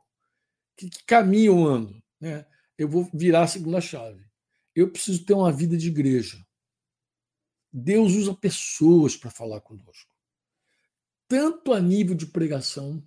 [0.77, 2.03] Que, que caminho eu ando?
[2.21, 2.45] Né?
[2.77, 4.23] Eu vou virar a segunda chave.
[4.75, 6.37] Eu preciso ter uma vida de igreja.
[7.73, 10.08] Deus usa pessoas para falar conosco.
[11.29, 13.01] Tanto a nível de pregação,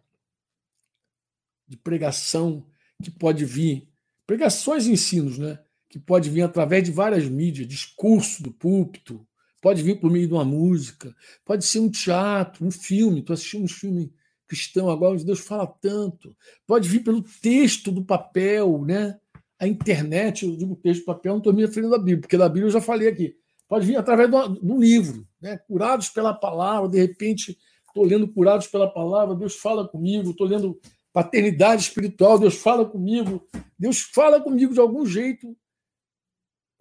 [1.66, 2.64] de pregação
[3.02, 3.88] que pode vir,
[4.24, 5.58] pregações e ensinos, né?
[5.90, 9.26] Que pode vir através de várias mídias, discurso do púlpito,
[9.60, 11.14] pode vir por meio de uma música,
[11.44, 13.18] pode ser um teatro, um filme.
[13.18, 14.14] Estou assistindo um filme
[14.46, 16.34] cristão agora, onde Deus fala tanto.
[16.64, 19.18] Pode vir pelo texto do papel, né?
[19.58, 22.48] A internet, eu digo texto do papel, não estou me referindo à Bíblia, porque da
[22.48, 23.36] Bíblia eu já falei aqui
[23.72, 25.56] pode vir através de um livro, né?
[25.56, 27.56] curados pela palavra, de repente
[27.92, 30.80] estou lendo curados pela palavra, Deus fala comigo, estou lendo
[31.12, 33.46] paternidade espiritual, Deus fala comigo,
[33.78, 35.54] Deus fala comigo de algum jeito,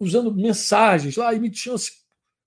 [0.00, 1.76] usando mensagens lá, e me tinha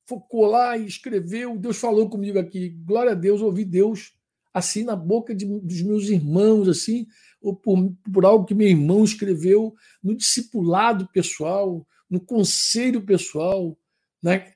[0.07, 4.13] focou lá e escreveu, Deus falou comigo aqui, glória a Deus, ouvi Deus
[4.53, 7.05] assim na boca de, dos meus irmãos, assim,
[7.41, 13.78] ou por, por algo que meu irmão escreveu no discipulado pessoal, no conselho pessoal,
[14.24, 14.53] né?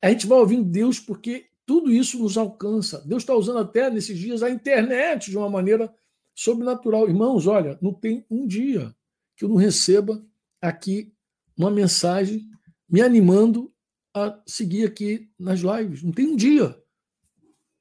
[0.00, 3.02] A gente vai ouvindo Deus porque tudo isso nos alcança.
[3.06, 5.90] Deus está usando até nesses dias a internet de uma maneira
[6.34, 7.08] sobrenatural.
[7.08, 8.94] Irmãos, olha, não tem um dia
[9.34, 10.22] que eu não receba
[10.60, 11.14] aqui
[11.56, 12.46] uma mensagem
[12.86, 13.72] me animando
[14.12, 16.02] a seguir aqui nas lives.
[16.02, 16.78] Não tem um dia.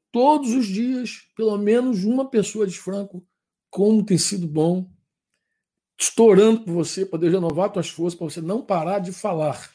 [0.10, 3.28] Todos os dias, pelo menos uma pessoa diz, Franco,
[3.70, 4.90] como tem sido bom,
[6.00, 9.70] estourando por você, para Deus renovar tuas forças, para você não parar de falar.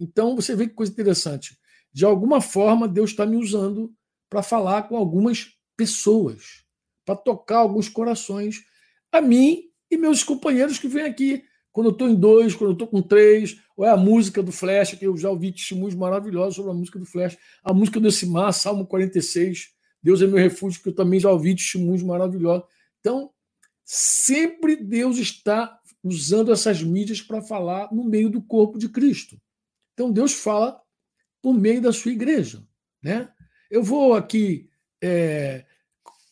[0.00, 1.61] Então você vê que coisa interessante.
[1.92, 3.92] De alguma forma, Deus está me usando
[4.28, 6.64] para falar com algumas pessoas,
[7.04, 8.64] para tocar alguns corações,
[9.10, 11.44] a mim e meus companheiros que vêm aqui.
[11.70, 14.52] Quando eu estou em dois, quando eu estou com três, ou é a música do
[14.52, 18.10] Flash, que eu já ouvi testemunhos maravilhosos sobre a música do Flash, a música do
[18.10, 19.70] Simar, Salmo 46,
[20.02, 22.66] Deus é meu refúgio, que eu também já ouvi testemunhos maravilhosos.
[23.00, 23.30] Então,
[23.84, 29.40] sempre Deus está usando essas mídias para falar no meio do corpo de Cristo.
[29.94, 30.81] Então Deus fala
[31.42, 32.66] por meio da sua igreja.
[33.02, 33.28] Né?
[33.68, 34.70] Eu vou aqui
[35.02, 35.66] é,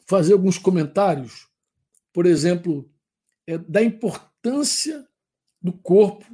[0.06, 1.48] fazer alguns comentários,
[2.12, 2.88] por exemplo,
[3.46, 5.06] é, da importância
[5.60, 6.24] do corpo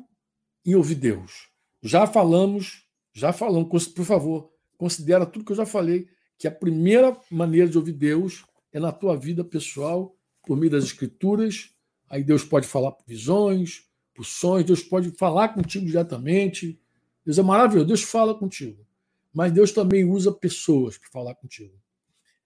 [0.64, 1.48] em ouvir Deus.
[1.82, 6.08] Já falamos, já falamos, por favor, considera tudo que eu já falei,
[6.38, 10.84] que a primeira maneira de ouvir Deus é na tua vida pessoal, por meio das
[10.84, 11.70] escrituras.
[12.08, 16.80] Aí Deus pode falar por visões, por sonhos, Deus pode falar contigo diretamente,
[17.26, 18.86] Deus é maravilhoso, Deus fala contigo.
[19.34, 21.74] Mas Deus também usa pessoas para falar contigo.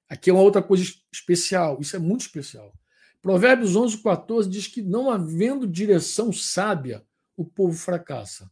[0.09, 2.75] Aqui é uma outra coisa especial, isso é muito especial.
[3.21, 7.05] Provérbios 11, 14 diz que não havendo direção sábia,
[7.37, 8.51] o povo fracassa.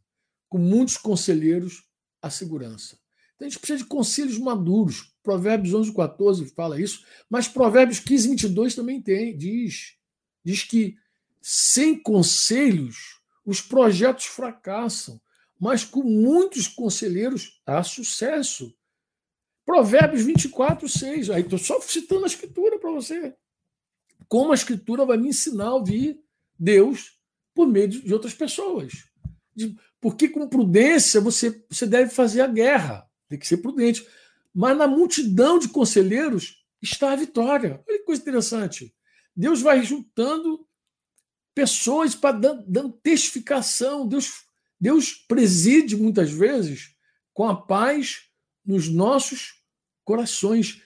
[0.48, 1.84] Com muitos conselheiros,
[2.20, 2.98] a segurança.
[3.34, 5.14] Então a gente precisa de conselhos maduros.
[5.22, 9.96] Provérbios 11, 14 fala isso, mas Provérbios 15, 22 também tem, diz.
[10.44, 10.96] Diz que
[11.40, 15.18] sem conselhos os projetos fracassam,
[15.58, 18.74] mas com muitos conselheiros há sucesso.
[19.64, 21.30] Provérbios 24, 6.
[21.30, 23.34] Aí estou só citando a escritura para você.
[24.28, 26.20] Como a escritura vai me ensinar a ouvir
[26.58, 27.18] Deus
[27.54, 28.92] por meio de outras pessoas.
[30.00, 33.08] Porque com prudência você, você deve fazer a guerra.
[33.28, 34.06] Tem que ser prudente.
[34.54, 37.82] Mas na multidão de conselheiros está a vitória.
[37.88, 38.94] Olha que coisa interessante.
[39.34, 40.66] Deus vai juntando
[41.54, 44.06] pessoas para dando, dando testificação.
[44.06, 44.47] Deus,
[44.80, 46.94] Deus preside muitas vezes
[47.32, 48.22] com a paz
[48.64, 49.62] nos nossos
[50.04, 50.82] corações.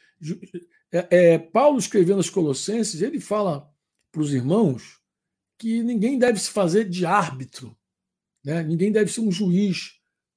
[0.90, 3.70] É, é, Paulo escrevendo aos Colossenses, ele fala
[4.10, 5.00] para os irmãos
[5.58, 7.76] que ninguém deve se fazer de árbitro,
[8.44, 8.62] né?
[8.62, 9.92] ninguém deve ser um juiz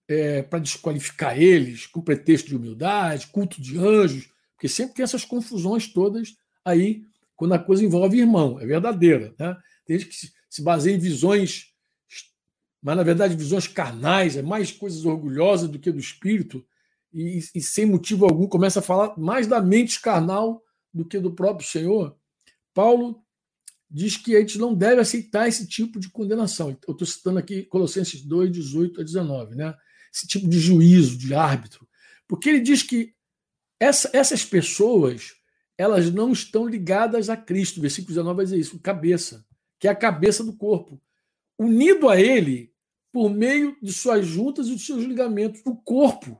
[0.08, 5.26] é, para desqualificar eles, com pretexto de humildade, culto de anjos, porque sempre tem essas
[5.26, 9.34] confusões todas aí quando a coisa envolve irmão, é verdadeira.
[9.38, 9.58] Né?
[9.86, 10.16] Tem que
[10.50, 11.74] se baseia em visões,
[12.86, 16.64] mas na verdade visões carnais, é mais coisas orgulhosas do que do espírito,
[17.12, 20.62] e, e sem motivo algum começa a falar mais da mente carnal
[20.94, 22.16] do que do próprio Senhor.
[22.76, 23.20] Paulo
[23.90, 26.78] diz que a gente não deve aceitar esse tipo de condenação.
[26.88, 29.74] Eu estou citando aqui Colossenses 2, 18 a 19, né?
[30.14, 31.88] esse tipo de juízo, de árbitro.
[32.28, 33.16] Porque ele diz que
[33.80, 35.34] essa, essas pessoas
[35.76, 37.82] elas não estão ligadas a Cristo.
[37.82, 39.44] Versículo 19 vai dizer isso, cabeça,
[39.80, 41.02] que é a cabeça do corpo.
[41.58, 42.75] Unido a ele
[43.16, 46.38] por meio de suas juntas e de seus ligamentos, o corpo.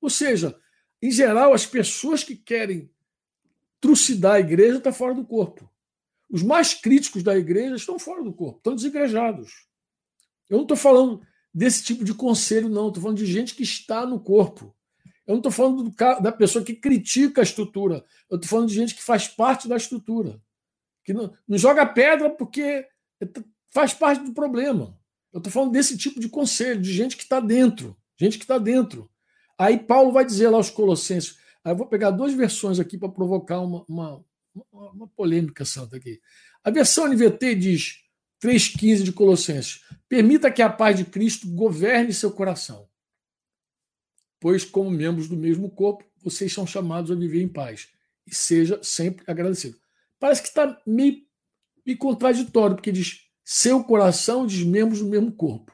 [0.00, 0.58] Ou seja,
[1.02, 2.90] em geral, as pessoas que querem
[3.78, 5.70] trucidar a igreja estão fora do corpo.
[6.30, 9.66] Os mais críticos da igreja estão fora do corpo, estão desigrejados.
[10.48, 11.20] Eu não estou falando
[11.52, 12.88] desse tipo de conselho, não.
[12.88, 14.74] Estou falando de gente que está no corpo.
[15.26, 15.90] Eu não estou falando do,
[16.22, 18.02] da pessoa que critica a estrutura.
[18.30, 20.40] Eu estou falando de gente que faz parte da estrutura.
[21.04, 22.88] Que não, não joga pedra porque
[23.68, 24.98] faz parte do problema.
[25.34, 27.96] Eu estou falando desse tipo de conselho, de gente que está dentro.
[28.16, 29.10] Gente que está dentro.
[29.58, 31.36] Aí Paulo vai dizer lá aos Colossenses.
[31.64, 34.24] Aí eu vou pegar duas versões aqui para provocar uma, uma,
[34.72, 36.20] uma polêmica santa aqui.
[36.62, 38.04] A versão NVT diz:
[38.40, 39.82] 3,15 de Colossenses.
[40.08, 42.88] Permita que a paz de Cristo governe seu coração,
[44.38, 47.88] pois, como membros do mesmo corpo, vocês são chamados a viver em paz
[48.24, 49.76] e seja sempre agradecido.
[50.20, 51.26] Parece que está meio,
[51.84, 55.72] meio contraditório, porque diz seu coração diz membros do mesmo corpo.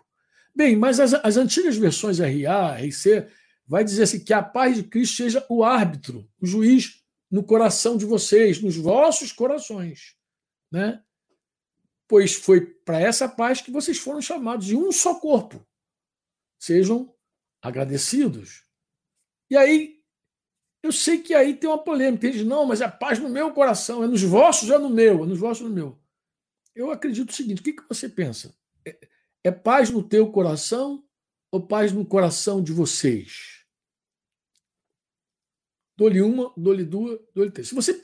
[0.54, 3.28] Bem, mas as, as antigas versões RA, RC,
[3.66, 7.96] vai dizer assim que a paz de Cristo seja o árbitro, o juiz no coração
[7.96, 10.16] de vocês, nos vossos corações,
[10.70, 11.00] né?
[12.10, 15.64] pois foi para essa paz que vocês foram chamados de um só corpo.
[16.58, 17.14] Sejam
[17.62, 18.64] agradecidos.
[19.48, 20.00] E aí,
[20.82, 22.26] eu sei que aí tem uma polêmica.
[22.26, 25.26] Eles não, mas é paz no meu coração, é nos vossos, é no meu, é
[25.28, 25.99] nos vossos, no meu.
[26.80, 28.56] Eu acredito o seguinte: o que, que você pensa?
[28.86, 28.96] É,
[29.44, 31.04] é paz no teu coração
[31.52, 33.66] ou paz no coração de vocês?
[35.94, 37.68] Dou-lhe uma, dou-lhe duas, dou-lhe três.
[37.68, 38.00] Se você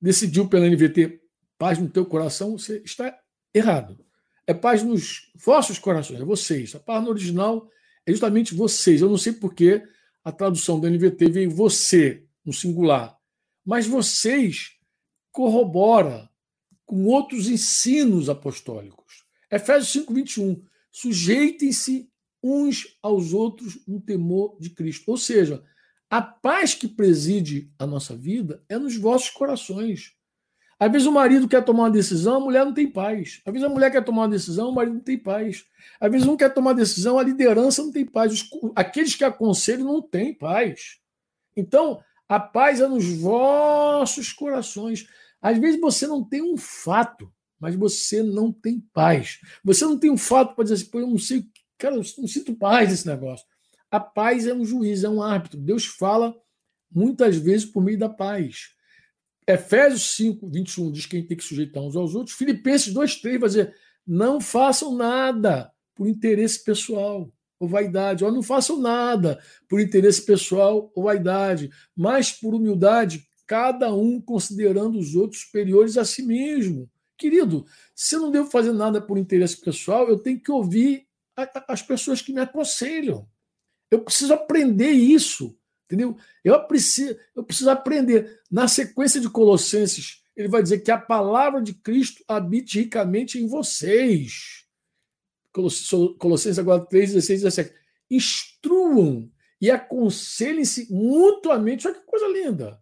[0.00, 1.22] decidiu pela NVT
[1.56, 3.16] paz no teu coração, você está
[3.54, 4.04] errado.
[4.44, 6.74] É paz nos vossos corações, é vocês.
[6.74, 7.70] A paz no original
[8.04, 9.00] é justamente vocês.
[9.00, 9.84] Eu não sei porque
[10.24, 13.16] a tradução da NVT veio você, no singular.
[13.64, 14.76] Mas vocês
[15.30, 16.28] corrobora
[16.88, 19.22] com outros ensinos apostólicos.
[19.50, 20.62] Efésios 5, 21.
[20.90, 22.10] Sujeitem-se
[22.42, 25.10] uns aos outros no temor de Cristo.
[25.10, 25.62] Ou seja,
[26.08, 30.14] a paz que preside a nossa vida é nos vossos corações.
[30.80, 33.42] Às vezes o marido quer tomar uma decisão, a mulher não tem paz.
[33.44, 35.66] Às vezes a mulher quer tomar uma decisão, o marido não tem paz.
[36.00, 38.48] Às vezes um quer tomar decisão, a liderança não tem paz.
[38.74, 41.00] Aqueles que aconselham não têm paz.
[41.54, 45.06] Então, a paz é nos vossos corações.
[45.40, 49.38] Às vezes você não tem um fato, mas você não tem paz.
[49.64, 51.44] Você não tem um fato para dizer assim, pô, eu não sei,
[51.76, 53.46] cara, eu não sinto paz nesse negócio.
[53.90, 55.58] A paz é um juiz, é um árbitro.
[55.58, 56.34] Deus fala
[56.90, 58.70] muitas vezes por meio da paz.
[59.46, 62.36] Efésios 5, 21 diz que a gente tem que sujeitar uns aos outros.
[62.36, 63.74] Filipenses 2, 3 vai dizer:
[64.06, 68.24] não façam nada por interesse pessoal ou vaidade.
[68.24, 74.98] Ou não façam nada por interesse pessoal ou vaidade, mas por humildade, cada um considerando
[74.98, 76.88] os outros superiores a si mesmo.
[77.16, 81.08] Querido, se eu não devo fazer nada por interesse pessoal, eu tenho que ouvir
[81.66, 83.26] as pessoas que me aconselham.
[83.90, 85.58] Eu preciso aprender isso.
[85.86, 86.18] Entendeu?
[86.44, 88.38] Eu preciso, eu preciso aprender.
[88.50, 93.46] Na sequência de Colossenses, ele vai dizer que a palavra de Cristo habite ricamente em
[93.46, 94.66] vocês.
[96.18, 97.74] Colossenses agora 3, 16 17.
[98.10, 101.88] Instruam e aconselhem-se mutuamente.
[101.88, 102.78] Olha que coisa linda.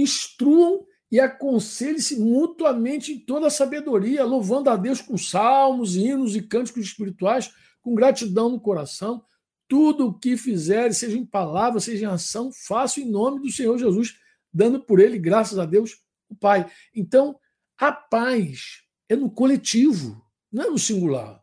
[0.00, 6.42] Instruam e aconselhe-se mutuamente em toda a sabedoria, louvando a Deus com salmos, hinos e
[6.42, 9.24] cânticos espirituais, com gratidão no coração.
[9.68, 13.76] Tudo o que fizer, seja em palavra, seja em ação, faça em nome do Senhor
[13.76, 14.16] Jesus,
[14.52, 15.98] dando por ele graças a Deus,
[16.28, 16.70] o Pai.
[16.94, 17.38] Então,
[17.78, 21.42] a paz é no coletivo, não é no singular.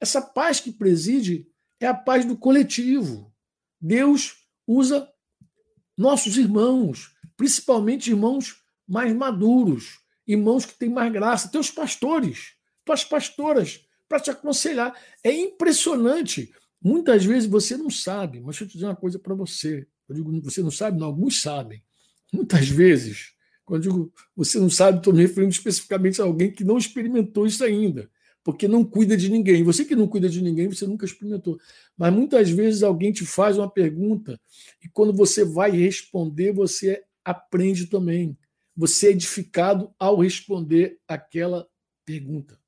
[0.00, 1.48] Essa paz que preside
[1.80, 3.32] é a paz do coletivo.
[3.80, 5.08] Deus usa
[5.96, 13.84] nossos irmãos, principalmente irmãos mais maduros, irmãos que têm mais graça, teus pastores, tuas pastoras,
[14.08, 14.96] para te aconselhar.
[15.22, 16.52] É impressionante.
[16.80, 19.86] Muitas vezes você não sabe, mas deixa eu te dizer uma coisa para você.
[20.08, 20.98] Eu digo, você não sabe?
[20.98, 21.82] Não, alguns sabem.
[22.32, 23.32] Muitas vezes,
[23.64, 27.46] quando eu digo você não sabe, estou me referindo especificamente a alguém que não experimentou
[27.46, 28.08] isso ainda,
[28.44, 29.64] porque não cuida de ninguém.
[29.64, 31.58] Você que não cuida de ninguém, você nunca experimentou.
[31.96, 34.40] Mas muitas vezes alguém te faz uma pergunta
[34.84, 38.36] e quando você vai responder, você aprende também
[38.76, 41.66] você é edificado ao responder aquela
[42.04, 42.60] pergunta.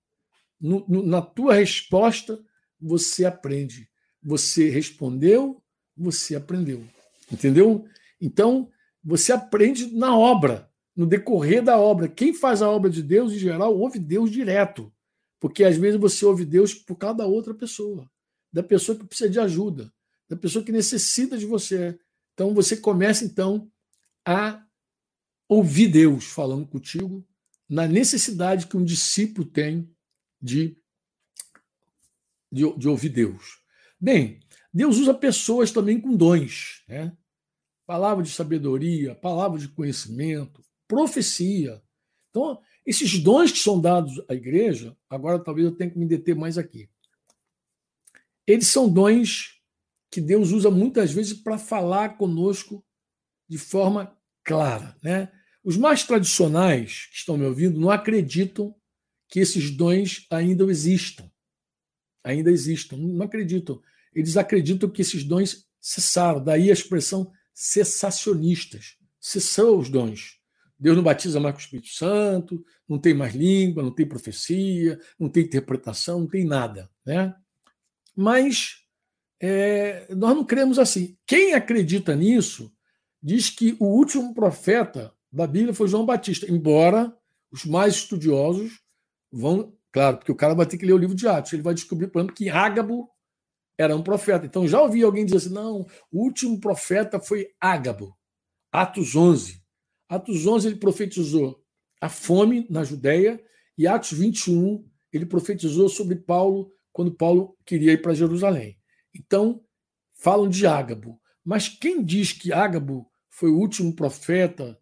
[0.58, 2.42] No, no, na tua resposta,
[2.80, 3.88] você aprende.
[4.22, 5.62] Você respondeu,
[5.94, 6.82] você aprendeu.
[7.30, 7.84] Entendeu?
[8.20, 8.70] Então,
[9.04, 12.08] você aprende na obra, no decorrer da obra.
[12.08, 14.90] Quem faz a obra de Deus, em geral, ouve Deus direto.
[15.38, 18.10] Porque às vezes você ouve Deus por causa da outra pessoa,
[18.52, 19.92] da pessoa que precisa de ajuda,
[20.28, 21.96] da pessoa que necessita de você.
[22.34, 23.70] Então você começa então
[24.30, 24.62] a
[25.48, 27.26] ouvir Deus falando contigo
[27.66, 29.90] na necessidade que um discípulo tem
[30.38, 30.76] de,
[32.52, 33.62] de, de ouvir Deus.
[33.98, 34.38] Bem,
[34.70, 37.16] Deus usa pessoas também com dons, né?
[37.86, 41.82] Palavra de sabedoria, palavra de conhecimento, profecia.
[42.28, 46.36] Então, esses dons que são dados à igreja, agora talvez eu tenha que me deter
[46.36, 46.90] mais aqui.
[48.46, 49.58] Eles são dons
[50.10, 52.84] que Deus usa muitas vezes para falar conosco
[53.48, 54.17] de forma
[54.48, 55.30] clara, né?
[55.62, 58.74] Os mais tradicionais que estão me ouvindo não acreditam
[59.28, 61.30] que esses dons ainda existam.
[62.24, 63.82] Ainda existam, não acreditam.
[64.14, 68.96] Eles acreditam que esses dons cessaram, daí a expressão cessacionistas.
[69.20, 70.38] Cessou os dons.
[70.78, 74.98] Deus não batiza mais com o Espírito Santo, não tem mais língua, não tem profecia,
[75.18, 76.88] não tem interpretação, não tem nada.
[77.04, 77.34] Né?
[78.16, 78.76] Mas
[79.38, 81.18] é, nós não cremos assim.
[81.26, 82.72] Quem acredita nisso
[83.22, 87.14] diz que o último profeta da Bíblia foi João Batista, embora
[87.50, 88.80] os mais estudiosos
[89.30, 91.74] vão, claro, porque o cara vai ter que ler o livro de Atos, ele vai
[91.74, 93.08] descobrir, por exemplo, que Ágabo
[93.76, 94.46] era um profeta.
[94.46, 98.16] Então já ouvi alguém dizer assim: não, o último profeta foi Ágabo,
[98.72, 99.62] Atos 11.
[100.08, 101.62] Atos 11 ele profetizou
[102.00, 103.42] a fome na Judéia,
[103.76, 108.76] e Atos 21 ele profetizou sobre Paulo quando Paulo queria ir para Jerusalém.
[109.14, 109.62] Então,
[110.14, 111.20] falam de Ágabo.
[111.44, 113.07] Mas quem diz que Ágabo
[113.38, 114.76] foi o último profeta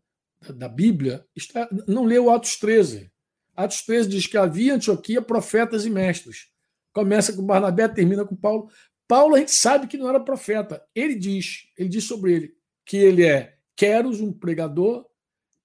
[0.54, 3.12] da Bíblia está, não leu Atos 13.
[3.54, 6.48] Atos 13 diz que havia em Antioquia profetas e mestres.
[6.90, 8.70] Começa com Barnabé, termina com Paulo.
[9.06, 10.82] Paulo a gente sabe que não era profeta.
[10.94, 15.04] Ele diz, ele diz sobre ele que ele é Queros, um pregador,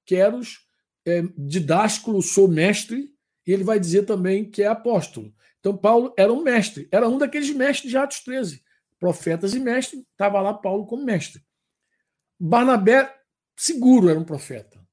[0.06, 0.68] Queros,
[1.06, 3.10] é, didásculo, sou mestre,
[3.48, 5.34] e ele vai dizer também que é apóstolo.
[5.62, 8.62] Então, Paulo era um mestre, era um daqueles mestres de Atos 13.
[9.00, 11.42] Profetas e mestres, estava lá Paulo como mestre.
[12.44, 13.22] Barnabé
[13.56, 14.84] seguro era um profeta.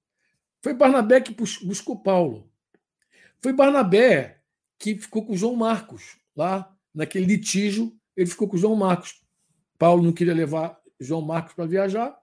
[0.62, 2.53] Foi Barnabé que buscou Paulo.
[3.40, 4.42] Foi Barnabé
[4.78, 9.22] que ficou com João Marcos, lá naquele litígio, ele ficou com João Marcos.
[9.78, 12.14] Paulo não queria levar João Marcos para viajar,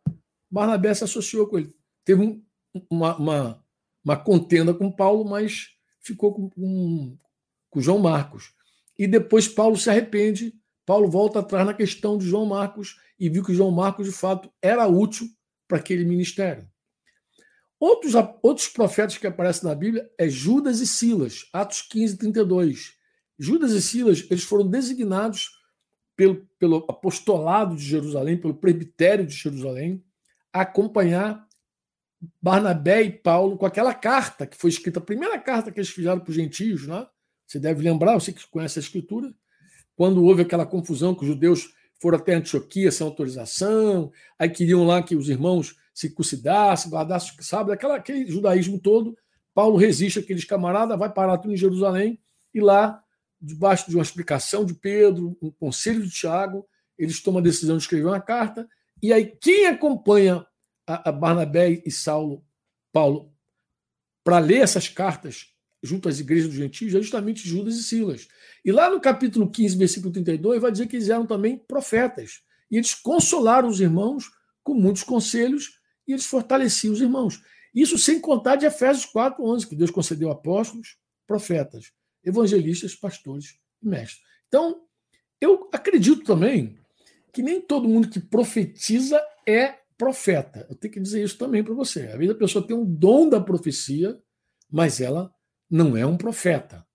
[0.51, 1.76] Barnabé se associou com ele.
[2.03, 2.43] Teve um,
[2.88, 3.65] uma, uma,
[4.03, 5.69] uma, contenda com Paulo, mas
[6.01, 7.17] ficou com, com,
[7.71, 8.53] com João Marcos.
[8.95, 10.53] E depois Paulo se arrepende,
[10.86, 14.51] Paulo volta atrás na questão de João Marcos e viu que João Marcos, de fato,
[14.61, 15.27] era útil
[15.67, 16.69] para aquele ministério.
[17.79, 22.93] Outros, outros profetas que aparecem na Bíblia é Judas e Silas, Atos 15, 32.
[23.38, 25.49] Judas e Silas eles foram designados
[26.15, 30.03] pelo, pelo apostolado de Jerusalém, pelo presbitério de Jerusalém,
[30.53, 31.45] a acompanhar
[32.41, 36.19] Barnabé e Paulo com aquela carta que foi escrita, a primeira carta que eles fizeram
[36.19, 37.05] para os gentios, né?
[37.45, 39.33] você deve lembrar, você que conhece a escritura,
[39.95, 45.01] quando houve aquela confusão que os judeus foram até Antioquia sem autorização, aí queriam lá
[45.01, 49.17] que os irmãos se circuncidassem, guardassem, sabe, aquela, aquele judaísmo todo.
[49.53, 52.19] Paulo resiste aqueles camaradas, vai parar tudo em Jerusalém,
[52.53, 53.01] e lá,
[53.41, 56.67] debaixo de uma explicação de Pedro, um conselho de Tiago,
[56.97, 58.67] eles tomam a decisão de escrever uma carta,
[59.01, 60.45] e aí quem acompanha
[60.85, 62.43] a, a Barnabé e Saulo,
[62.91, 63.33] Paulo,
[64.23, 65.55] para ler essas cartas
[65.86, 68.27] junto às igrejas dos gentios, é justamente Judas e Silas.
[68.63, 72.41] E lá no capítulo 15, versículo 32, vai dizer que eles eram também profetas.
[72.69, 74.31] E eles consolaram os irmãos
[74.63, 77.41] com muitos conselhos e eles fortaleciam os irmãos.
[77.73, 81.91] Isso sem contar de Efésios 4, 11, que Deus concedeu apóstolos, profetas,
[82.23, 84.21] evangelistas, pastores e mestres.
[84.47, 84.81] Então,
[85.39, 86.77] eu acredito também
[87.33, 90.65] que nem todo mundo que profetiza é profeta.
[90.69, 92.07] Eu tenho que dizer isso também para você.
[92.07, 94.17] Às vezes a pessoa tem um dom da profecia,
[94.71, 95.31] mas ela
[95.70, 96.86] não é um profeta.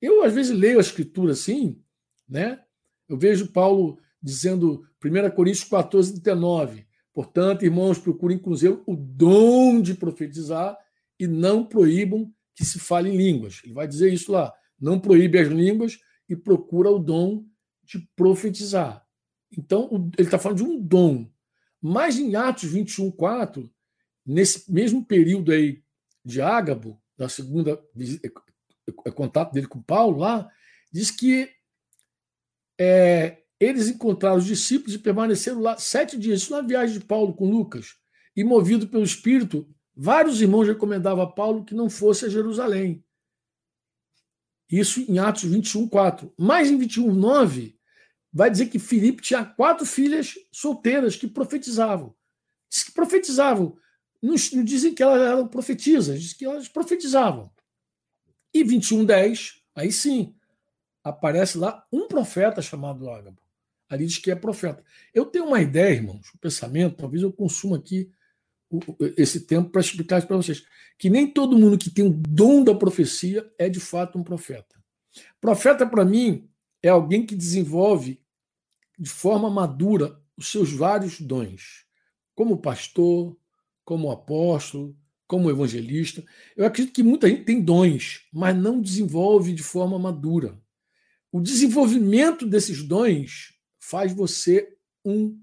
[0.00, 1.82] Eu, às vezes, leio a escritura assim,
[2.28, 2.62] né?
[3.08, 9.80] Eu vejo Paulo dizendo, 1 Coríntios 14, 39, portanto, irmãos, procurem com zelo o dom
[9.80, 10.76] de profetizar
[11.18, 13.60] e não proíbam que se fale em línguas.
[13.64, 14.52] Ele vai dizer isso lá.
[14.78, 15.98] Não proíbe as línguas
[16.28, 17.44] e procura o dom
[17.84, 19.04] de profetizar.
[19.56, 21.28] Então, ele está falando de um dom.
[21.80, 23.70] Mas em Atos 21, 4,
[24.26, 25.82] nesse mesmo período aí
[26.24, 27.82] de Ágabo, da segunda
[29.14, 30.48] contato dele com Paulo lá,
[30.92, 31.50] diz que
[32.80, 36.42] é, eles encontraram os discípulos e permaneceram lá sete dias.
[36.42, 37.96] Isso na viagem de Paulo com Lucas.
[38.36, 43.04] E movido pelo Espírito, vários irmãos recomendavam a Paulo que não fosse a Jerusalém.
[44.70, 46.32] Isso em Atos 21, 4.
[46.38, 47.76] Mas em 21, 9,
[48.32, 52.14] vai dizer que Filipe tinha quatro filhas solteiras que profetizavam.
[52.70, 53.76] Diz que profetizavam.
[54.20, 57.50] Não, dizem que elas eram profetisas, diz que elas profetizavam.
[58.52, 60.34] E 21, 10, aí sim,
[61.04, 63.40] aparece lá um profeta chamado Ágabo.
[63.88, 64.84] Ali diz que é profeta.
[65.14, 68.12] Eu tenho uma ideia, irmãos, um pensamento, talvez eu consuma aqui
[69.16, 70.62] esse tempo para explicar isso para vocês,
[70.98, 74.76] que nem todo mundo que tem o dom da profecia é de fato um profeta.
[75.40, 76.50] Profeta, para mim,
[76.82, 78.20] é alguém que desenvolve
[78.98, 81.86] de forma madura os seus vários dons,
[82.34, 83.36] como pastor,
[83.88, 84.94] como apóstolo,
[85.26, 86.22] como evangelista.
[86.54, 90.60] Eu acredito que muita gente tem dons, mas não desenvolve de forma madura.
[91.32, 95.40] O desenvolvimento desses dons faz você um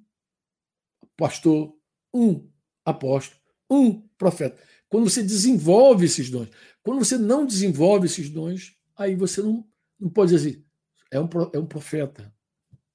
[1.18, 1.76] pastor,
[2.14, 2.48] um
[2.86, 4.62] apóstolo, um profeta.
[4.90, 6.50] Quando você desenvolve esses dons.
[6.84, 9.68] Quando você não desenvolve esses dons, aí você não,
[10.00, 10.66] não pode dizer assim,
[11.10, 12.32] é um, é um profeta.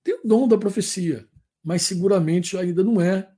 [0.05, 1.29] Tem o dom da profecia,
[1.61, 3.29] mas seguramente ainda não é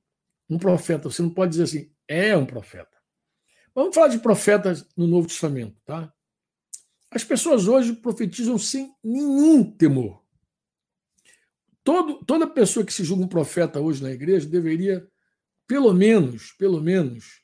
[0.51, 1.11] um profeta.
[1.11, 2.91] Você não pode dizer assim, é um profeta.
[3.75, 6.13] Vamos falar de profetas no Novo Testamento, tá?
[7.11, 10.23] As pessoas hoje profetizam sem nenhum temor.
[11.83, 15.09] Todo, toda pessoa que se julga um profeta hoje na igreja deveria,
[15.67, 17.43] pelo menos, pelo menos,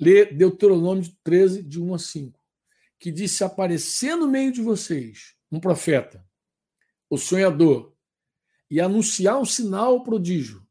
[0.00, 2.40] ler Deuteronômio 13, de 1 a 5,
[2.98, 6.24] que diz: se aparecer no meio de vocês um profeta,
[7.10, 7.92] o sonhador,
[8.70, 10.64] e anunciar um sinal prodígio,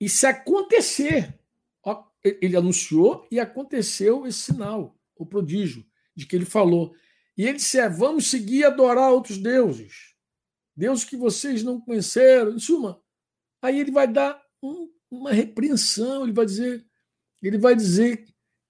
[0.00, 1.35] e se acontecer,
[2.40, 6.94] ele anunciou e aconteceu esse sinal, o prodígio, de que ele falou.
[7.36, 10.14] E ele disse: é, vamos seguir adorar outros deuses,
[10.74, 13.00] deuses que vocês não conheceram, em suma.
[13.62, 16.86] Aí ele vai dar um, uma repreensão, ele vai dizer,
[17.42, 18.26] ele vai dizer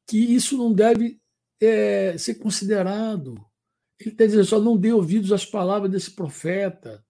[0.09, 1.21] que isso não deve
[1.61, 3.35] é, ser considerado.
[3.99, 7.05] Ele está dizendo só não dê ouvidos às palavras desse profeta,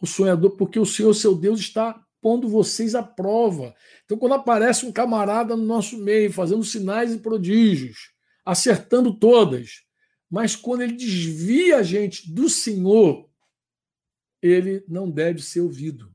[0.00, 3.72] o sonhador, porque o Senhor, seu Deus, está pondo vocês à prova.
[4.04, 8.10] Então, quando aparece um camarada no nosso meio, fazendo sinais e prodígios,
[8.44, 9.84] acertando todas,
[10.28, 13.30] mas quando ele desvia a gente do Senhor,
[14.42, 16.12] ele não deve ser ouvido,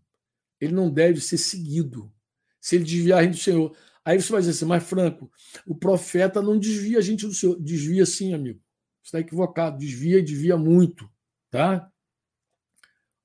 [0.60, 2.12] ele não deve ser seguido.
[2.60, 3.78] Se ele desviar a gente do Senhor.
[4.04, 5.32] Aí você vai dizer assim, mas Franco,
[5.66, 7.58] o profeta não desvia a gente do Senhor.
[7.58, 8.60] Desvia sim, amigo.
[9.02, 9.78] Você está equivocado.
[9.78, 11.10] Desvia e desvia muito.
[11.50, 11.90] Tá?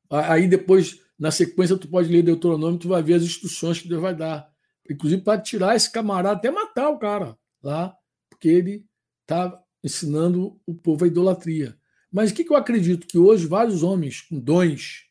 [0.09, 4.03] Aí depois, na sequência, tu pode ler Deuteronômio, tu vai ver as instruções que Deus
[4.03, 4.51] vai dar.
[4.89, 7.97] Inclusive para tirar esse camarada, até matar o cara lá,
[8.31, 8.87] porque ele
[9.23, 11.79] está ensinando o povo a idolatria.
[12.13, 13.07] Mas o que, que eu acredito?
[13.07, 15.07] Que hoje vários homens com dons,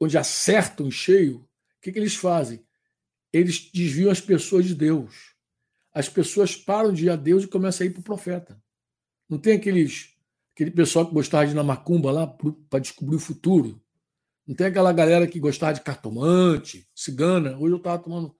[0.00, 2.66] onde acertam cheio, o que, que eles fazem?
[3.32, 5.34] Eles desviam as pessoas de Deus.
[5.92, 8.62] As pessoas param de ir a Deus e começam a ir para o profeta.
[9.28, 10.14] Não tem aqueles
[10.54, 13.80] aquele pessoal que gostava de ir na macumba lá para descobrir o futuro.
[14.46, 17.56] Não tem aquela galera que gostava de cartomante, cigana.
[17.58, 18.34] Hoje eu estava tomando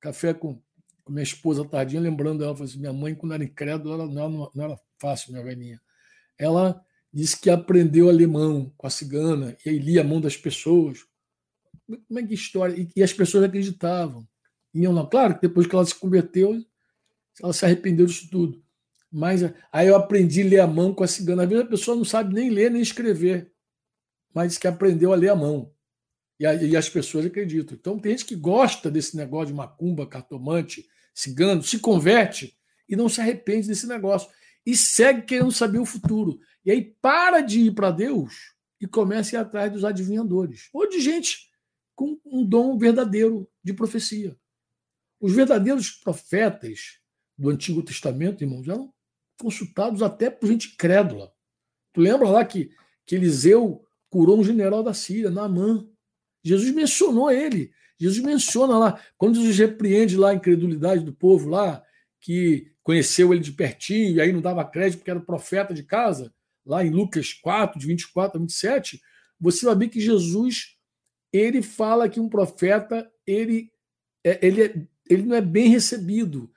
[0.00, 0.60] café com,
[1.08, 4.78] minha esposa tardinha, lembrando ela, assim, minha mãe, quando era incrédula, ela não, não era
[4.98, 5.80] fácil, minha velhinha.
[6.38, 6.80] Ela
[7.12, 11.00] disse que aprendeu alemão com a cigana, e aí lia a mão das pessoas.
[11.86, 12.74] Como é que história?
[12.80, 14.26] E, e as pessoas acreditavam.
[14.74, 15.06] Iam.
[15.08, 16.58] Claro que depois que ela se converteu,
[17.42, 18.64] ela se arrependeu disso tudo.
[19.12, 21.44] Mas aí eu aprendi a ler a mão com a cigana.
[21.44, 23.53] Às vezes a pessoa não sabe nem ler nem escrever,
[24.34, 25.72] mas que aprendeu a ler a mão.
[26.38, 27.76] E, e as pessoas acreditam.
[27.78, 32.58] Então tem gente que gosta desse negócio de macumba, cartomante, cigano, se converte
[32.88, 34.28] e não se arrepende desse negócio.
[34.66, 36.40] E segue querendo saber o futuro.
[36.64, 40.68] E aí para de ir para Deus e começa a ir atrás dos adivinhadores.
[40.72, 41.50] Ou de gente
[41.94, 44.36] com um dom verdadeiro de profecia.
[45.20, 46.98] Os verdadeiros profetas
[47.38, 48.92] do Antigo Testamento, irmãos, eram
[49.40, 51.32] consultados até por gente crédula.
[51.92, 52.70] Tu lembra lá que,
[53.06, 53.83] que Eliseu
[54.14, 55.84] curou um general da Síria, Naamã.
[56.44, 57.72] Jesus mencionou ele.
[57.98, 61.82] Jesus menciona lá, quando Jesus repreende lá a incredulidade do povo lá,
[62.20, 66.32] que conheceu ele de pertinho e aí não dava crédito porque era profeta de casa,
[66.64, 69.02] lá em Lucas 4, de 24 a 27,
[69.40, 70.76] você vai ver que Jesus
[71.32, 73.68] ele fala que um profeta ele,
[74.22, 76.48] é, ele, é, ele não é bem recebido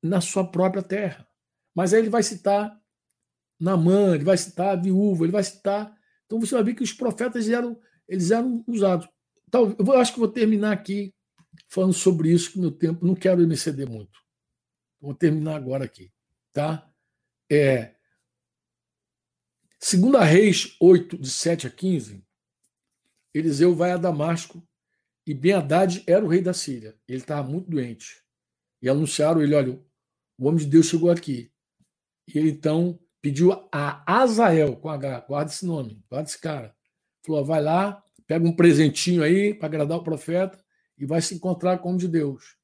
[0.00, 1.26] na sua própria terra.
[1.74, 2.80] Mas aí ele vai citar
[3.58, 5.92] Namã, ele vai citar a viúva, ele vai citar.
[6.30, 7.76] Então você vai ver que os profetas eram,
[8.06, 9.08] eles eram usados.
[9.48, 11.12] Então, eu acho que vou terminar aqui
[11.66, 14.16] falando sobre isso, que meu tempo não quero me exceder muito.
[15.00, 16.12] Vou terminar agora aqui,
[16.52, 16.88] tá?
[17.50, 17.96] É,
[19.80, 22.24] segunda Reis 8, de 7 a 15,
[23.34, 24.64] Eliseu vai a Damasco
[25.26, 26.96] e Ben Haddad era o rei da Síria.
[27.08, 28.22] Ele estava muito doente.
[28.80, 29.84] E anunciaram ele, olha,
[30.38, 31.52] o homem de Deus chegou aqui.
[32.28, 36.74] E ele então pediu a Azael, com H, guarda esse nome, guarda esse cara.
[37.24, 40.58] Falou: vai lá, pega um presentinho aí para agradar o profeta
[40.98, 42.56] e vai se encontrar com o de Deus.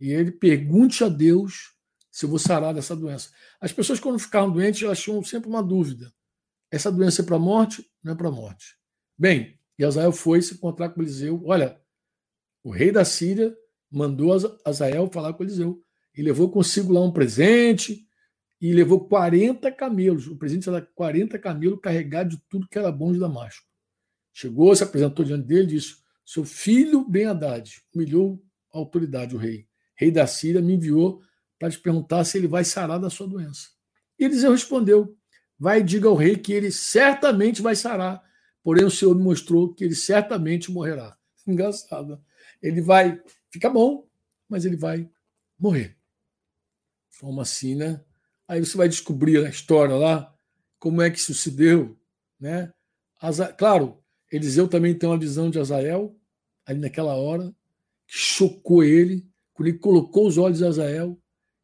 [0.00, 1.74] E ele pergunte a Deus
[2.10, 3.30] se eu vou sarar dessa doença.
[3.60, 6.12] As pessoas, quando ficavam doentes, elas tinham sempre uma dúvida:
[6.70, 7.88] essa doença é para morte?
[8.02, 8.76] Não é para morte.
[9.18, 11.42] Bem, e Azael foi se encontrar com Eliseu.
[11.44, 11.80] Olha,
[12.62, 13.54] o rei da Síria
[13.90, 14.32] mandou
[14.64, 15.82] Azael falar com Eliseu.
[16.16, 18.06] E levou consigo lá um presente,
[18.60, 20.26] e levou 40 camelos.
[20.26, 23.66] O presente era 40 camelos carregados de tudo que era bom de Damasco.
[24.32, 28.42] Chegou, se apresentou diante dele e disse: Seu filho Ben Haddad humilhou
[28.72, 29.66] a autoridade, o rei.
[29.94, 31.22] Rei da Síria me enviou
[31.58, 33.68] para te perguntar se ele vai sarar da sua doença.
[34.18, 35.16] E Eliseu respondeu:
[35.58, 38.22] Vai e diga ao rei que ele certamente vai sarar.
[38.62, 41.16] Porém, o Senhor me mostrou que ele certamente morrerá.
[41.46, 42.22] Engraçado.
[42.62, 44.06] Ele vai ficar bom,
[44.48, 45.08] mas ele vai
[45.58, 45.96] morrer.
[47.18, 48.02] Como assim, né?
[48.50, 50.34] Aí você vai descobrir a história lá,
[50.76, 51.96] como é que isso se deu.
[52.40, 52.72] Né?
[53.22, 53.52] Asa...
[53.52, 56.16] Claro, Eliseu também tem uma visão de Azael,
[56.66, 57.54] ali naquela hora,
[58.08, 59.24] que chocou ele.
[59.54, 61.16] Quando ele colocou os olhos de Azael,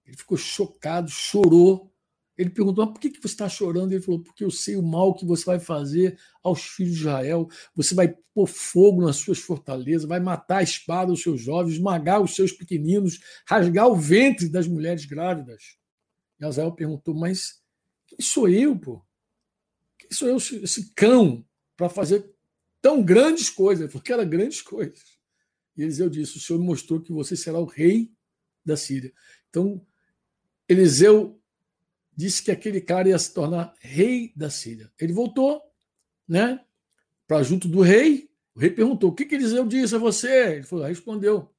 [0.04, 1.92] ele ficou chocado, chorou.
[2.38, 3.90] Ele perguntou: por que, que você está chorando?
[3.90, 7.48] Ele falou: porque eu sei o mal que você vai fazer aos filhos de Israel.
[7.74, 12.22] Você vai pôr fogo nas suas fortalezas, vai matar a espada os seus jovens, esmagar
[12.22, 15.84] os seus pequeninos, rasgar o ventre das mulheres grávidas.
[16.40, 17.62] E Azael perguntou: Mas
[18.06, 19.02] quem sou eu, pô?
[19.98, 21.44] Quem sou eu, esse cão,
[21.76, 22.32] para fazer
[22.80, 23.82] tão grandes coisas?
[23.82, 25.16] Ele falou que era grandes coisas.
[25.76, 28.12] E Eliseu disse: O Senhor mostrou que você será o rei
[28.64, 29.12] da Síria.
[29.48, 29.84] Então,
[30.68, 31.40] Eliseu
[32.14, 34.90] disse que aquele cara ia se tornar rei da Síria.
[34.98, 35.62] Ele voltou,
[36.26, 36.64] né,
[37.26, 38.30] para junto do rei.
[38.54, 40.56] O rei perguntou: O que, que Eliseu disse a você?
[40.56, 41.52] Ele falou: Respondeu.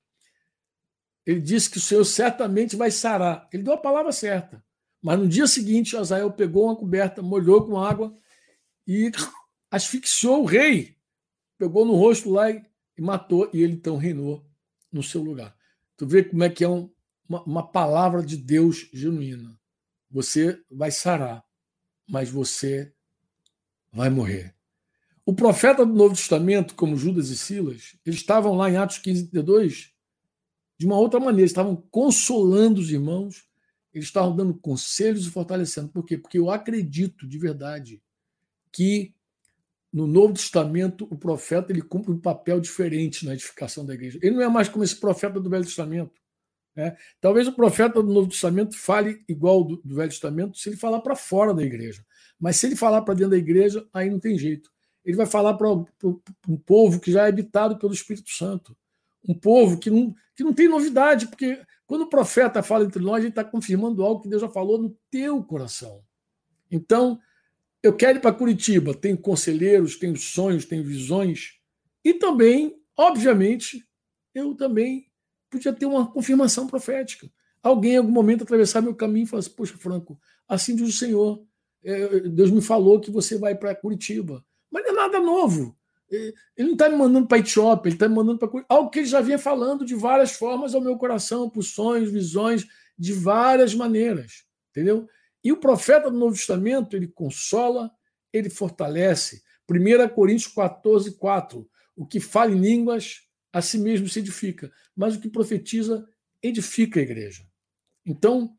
[1.25, 3.49] Ele disse que o Senhor certamente vai sarar.
[3.51, 4.63] Ele deu a palavra certa.
[5.01, 8.15] Mas no dia seguinte, Azael pegou uma coberta, molhou com água
[8.85, 9.11] e
[9.71, 10.97] asfixiou o rei.
[11.57, 12.61] Pegou no rosto lá e,
[12.99, 14.45] matou, e ele então reinou
[14.91, 15.55] no seu lugar.
[15.95, 16.89] Tu vê como é que é um,
[17.27, 19.59] uma, uma palavra de Deus genuína.
[20.09, 21.43] Você vai sarar,
[22.07, 22.93] mas você
[23.91, 24.55] vai morrer.
[25.25, 29.27] O profeta do Novo Testamento, como Judas e Silas, eles estavam lá em Atos 15,
[29.27, 29.91] 32,
[30.77, 33.46] de uma outra maneira, estavam consolando os irmãos
[33.97, 35.89] eles estavam dando conselhos e fortalecendo.
[35.89, 36.17] Por quê?
[36.17, 38.01] Porque eu acredito de verdade
[38.71, 39.13] que
[39.91, 44.19] no Novo Testamento o profeta ele cumpre um papel diferente na edificação da igreja.
[44.21, 46.21] Ele não é mais como esse profeta do Velho Testamento.
[46.75, 46.95] Né?
[47.19, 51.01] Talvez o profeta do Novo Testamento fale igual do, do Velho Testamento se ele falar
[51.01, 52.05] para fora da igreja.
[52.39, 54.69] Mas se ele falar para dentro da igreja, aí não tem jeito.
[55.03, 58.77] Ele vai falar para um povo que já é habitado pelo Espírito Santo.
[59.27, 63.19] Um povo que não, que não tem novidade, porque quando o profeta fala entre nós,
[63.19, 66.03] ele está confirmando algo que Deus já falou no teu coração.
[66.69, 67.19] Então,
[67.81, 68.93] eu quero ir para Curitiba.
[68.93, 71.53] Tenho conselheiros, tenho sonhos, tenho visões.
[72.03, 73.87] E também, obviamente,
[74.35, 75.07] eu também
[75.49, 77.29] podia ter uma confirmação profética.
[77.63, 80.97] Alguém, em algum momento, atravessar meu caminho e falar assim: Poxa, Franco, assim diz o
[80.97, 81.43] Senhor.
[81.83, 84.43] É, Deus me falou que você vai para Curitiba.
[84.69, 85.76] Mas não é nada novo.
[86.09, 89.07] Ele não está me mandando para Etiópia, ele está me mandando para algo que ele
[89.07, 92.65] já vinha falando de várias formas ao meu coração, por sonhos, visões,
[92.97, 95.07] de várias maneiras, entendeu?
[95.43, 97.91] E o profeta do Novo Testamento, ele consola,
[98.31, 99.43] ele fortalece.
[99.69, 101.69] 1 Coríntios 14, 4.
[101.95, 106.07] O que fala em línguas, a si mesmo se edifica, mas o que profetiza,
[106.41, 107.43] edifica a igreja.
[108.05, 108.55] Então,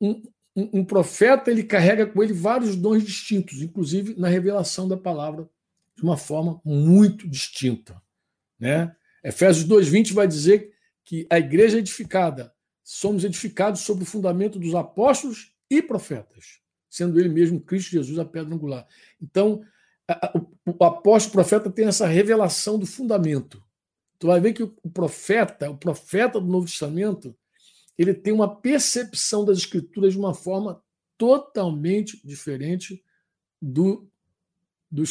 [0.00, 0.22] um,
[0.56, 5.48] um, um profeta, ele carrega com ele vários dons distintos, inclusive na revelação da palavra
[5.96, 8.00] de uma forma muito distinta.
[8.58, 8.94] Né?
[9.24, 10.72] Efésios 2,20 vai dizer
[11.04, 12.52] que a igreja edificada
[12.84, 18.24] somos edificados sobre o fundamento dos apóstolos e profetas, sendo ele mesmo Cristo Jesus a
[18.24, 18.86] pedra angular.
[19.20, 19.62] Então,
[20.64, 23.62] o apóstolo o profeta tem essa revelação do fundamento.
[24.18, 27.36] Tu vai ver que o profeta, o profeta do Novo Testamento,
[27.98, 30.82] ele tem uma percepção das escrituras de uma forma
[31.18, 33.02] totalmente diferente
[33.60, 34.08] do,
[34.90, 35.04] do,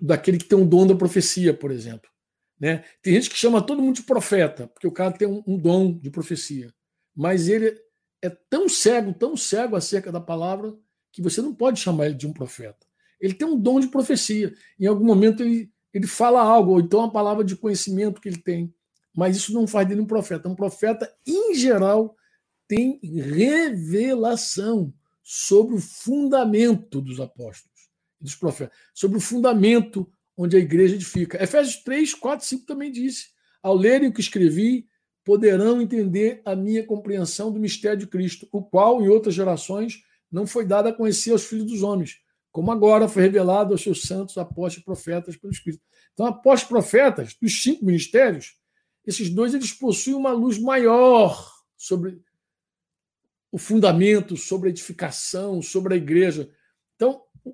[0.00, 2.10] daquele que tem um dom da profecia, por exemplo.
[2.58, 2.84] Né?
[3.02, 5.98] Tem gente que chama todo mundo de profeta, porque o cara tem um, um dom
[5.98, 6.72] de profecia.
[7.14, 7.78] Mas ele
[8.22, 10.74] é tão cego, tão cego acerca da palavra,
[11.12, 12.86] que você não pode chamar ele de um profeta.
[13.20, 14.54] Ele tem um dom de profecia.
[14.78, 18.42] Em algum momento ele, ele fala algo, ou então uma palavra de conhecimento que ele
[18.42, 18.74] tem.
[19.14, 20.48] Mas isso não faz dele um profeta.
[20.48, 22.14] Um profeta, em geral,
[22.68, 24.92] tem revelação
[25.22, 27.75] sobre o fundamento dos apóstolos
[28.20, 31.42] dos profetas, sobre o fundamento onde a igreja edifica.
[31.42, 33.28] Efésios 3, 4, 5 também disse:
[33.62, 34.86] Ao lerem o que escrevi,
[35.24, 40.46] poderão entender a minha compreensão do mistério de Cristo, o qual, em outras gerações, não
[40.46, 42.20] foi dado a conhecer aos filhos dos homens,
[42.52, 45.82] como agora foi revelado aos seus santos apóstolos e profetas pelo Espírito.
[46.12, 48.56] Então, apóstolos profetas, dos cinco ministérios,
[49.06, 52.20] esses dois eles possuem uma luz maior sobre
[53.52, 56.50] o fundamento, sobre a edificação, sobre a igreja.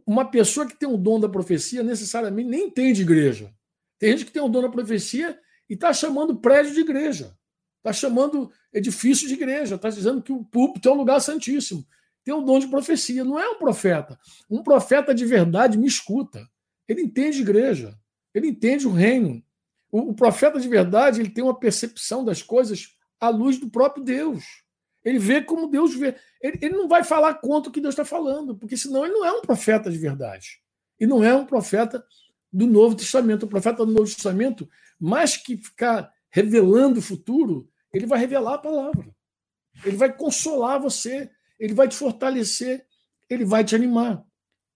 [0.06, 3.52] Uma pessoa que tem o dom da profecia necessariamente nem entende igreja.
[3.98, 5.38] Tem gente que tem o dom da profecia
[5.68, 7.36] e está chamando prédio de igreja,
[7.78, 11.86] está chamando edifício de igreja, está dizendo que o púlpito é um lugar santíssimo.
[12.24, 14.18] Tem o dom de profecia, não é um profeta.
[14.48, 16.46] Um profeta de verdade me escuta.
[16.88, 17.98] Ele entende igreja,
[18.34, 19.42] ele entende o reino.
[19.90, 24.02] O, o profeta de verdade ele tem uma percepção das coisas à luz do próprio
[24.02, 24.61] Deus.
[25.04, 26.14] Ele vê como Deus vê.
[26.40, 29.24] Ele, ele não vai falar contra o que Deus está falando, porque senão ele não
[29.24, 30.60] é um profeta de verdade.
[30.98, 32.04] E não é um profeta
[32.52, 33.44] do Novo Testamento.
[33.44, 34.68] O profeta do Novo Testamento,
[35.00, 39.14] mais que ficar revelando o futuro, ele vai revelar a palavra.
[39.84, 42.86] Ele vai consolar você, ele vai te fortalecer,
[43.28, 44.24] ele vai te animar.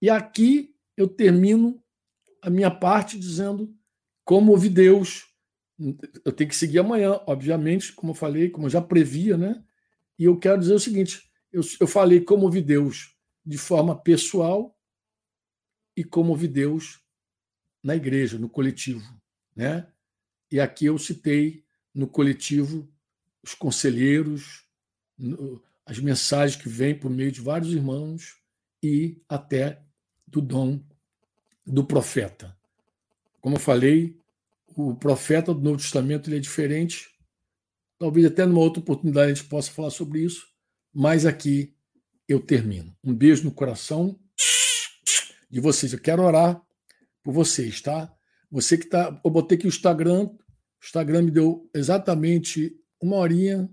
[0.00, 1.82] E aqui eu termino
[2.42, 3.74] a minha parte dizendo
[4.24, 5.26] como ouvi Deus.
[6.24, 9.62] Eu tenho que seguir amanhã, obviamente, como eu falei, como eu já previa, né?
[10.18, 13.14] E eu quero dizer o seguinte: eu, eu falei como ouvi Deus
[13.44, 14.76] de forma pessoal
[15.96, 17.00] e como ouvi Deus
[17.82, 19.02] na igreja, no coletivo.
[19.54, 19.86] Né?
[20.50, 21.64] E aqui eu citei
[21.94, 22.88] no coletivo
[23.42, 24.64] os conselheiros,
[25.84, 28.36] as mensagens que vêm por meio de vários irmãos
[28.82, 29.82] e até
[30.26, 30.82] do dom
[31.64, 32.56] do profeta.
[33.40, 34.20] Como eu falei,
[34.66, 37.15] o profeta do Novo Testamento ele é diferente
[37.98, 40.46] Talvez até numa outra oportunidade a gente possa falar sobre isso,
[40.92, 41.74] mas aqui
[42.28, 42.94] eu termino.
[43.02, 44.18] Um beijo no coração
[45.50, 45.92] de vocês.
[45.92, 46.60] Eu quero orar
[47.22, 48.14] por vocês, tá?
[48.50, 49.20] Você que está.
[49.24, 50.24] Eu botei aqui o Instagram.
[50.26, 50.38] O
[50.84, 53.70] Instagram me deu exatamente uma horinha,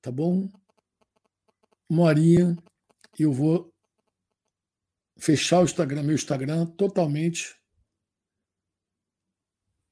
[0.00, 0.48] tá bom?
[1.88, 2.56] Uma horinha.
[3.18, 3.72] E eu vou
[5.18, 7.54] fechar o Instagram, meu Instagram totalmente.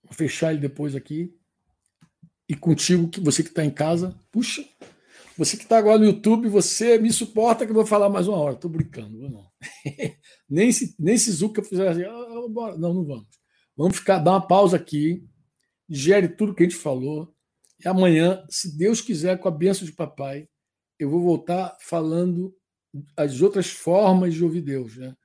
[0.03, 1.35] Vou fechar ele depois aqui
[2.49, 4.65] e contigo, que você que está em casa, puxa,
[5.37, 8.39] você que está agora no YouTube, você me suporta que eu vou falar mais uma
[8.39, 8.55] hora.
[8.55, 9.51] Estou brincando, não.
[10.49, 12.77] nem se nem se Zuka fizer assim, ah, bora.
[12.77, 13.27] não, não vamos.
[13.77, 15.27] Vamos ficar, dar uma pausa aqui,
[15.89, 17.35] gere tudo que a gente falou,
[17.85, 20.49] e amanhã, se Deus quiser, com a benção de papai,
[20.99, 22.55] eu vou voltar falando
[23.17, 25.17] as outras formas de ouvir Deus, né?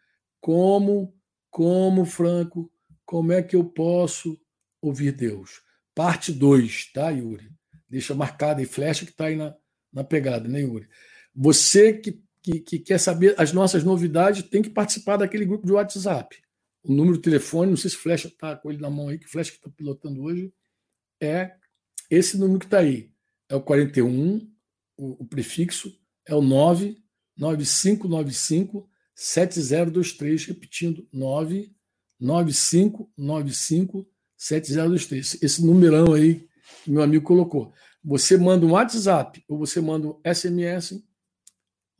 [0.42, 1.14] Como,
[1.52, 2.72] como, Franco,
[3.06, 4.40] como é que eu posso
[4.82, 5.62] ouvir Deus?
[6.00, 7.52] Parte 2, tá, Yuri?
[7.89, 9.54] Deixa marcado aí, flecha que está aí na,
[9.91, 10.88] na pegada, né, Yuri?
[11.36, 15.74] Você que, que, que, quer saber as nossas novidades tem que participar daquele grupo de
[15.74, 16.41] WhatsApp.
[16.82, 19.28] O número de telefone, não sei se flecha está com ele na mão aí, que
[19.28, 20.54] flecha que está pilotando hoje,
[21.20, 21.58] é
[22.10, 23.12] esse número que está aí.
[23.50, 24.50] É o 41,
[24.95, 25.93] o, o prefixo
[26.26, 34.10] é o 99595 7023, repetindo, 99595
[34.40, 35.44] 7023.
[35.44, 36.48] Esse numerão aí
[36.84, 37.74] que meu amigo colocou.
[38.04, 41.04] Você manda um WhatsApp ou você manda um SMS.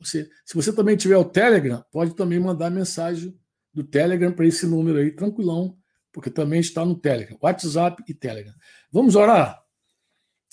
[0.00, 3.38] Você, se você também tiver o Telegram, pode também mandar mensagem
[3.72, 5.76] do Telegram para esse número aí, tranquilão,
[6.10, 7.36] porque também está no Telegram.
[7.40, 8.54] WhatsApp e Telegram.
[8.90, 9.62] Vamos orar?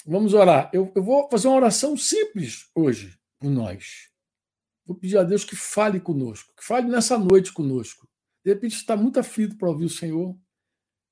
[0.05, 0.69] Vamos orar.
[0.73, 4.09] Eu, eu vou fazer uma oração simples hoje com nós.
[4.85, 8.07] Vou pedir a Deus que fale conosco, que fale nessa noite conosco.
[8.43, 10.37] De repente está muito aflito para ouvir o Senhor.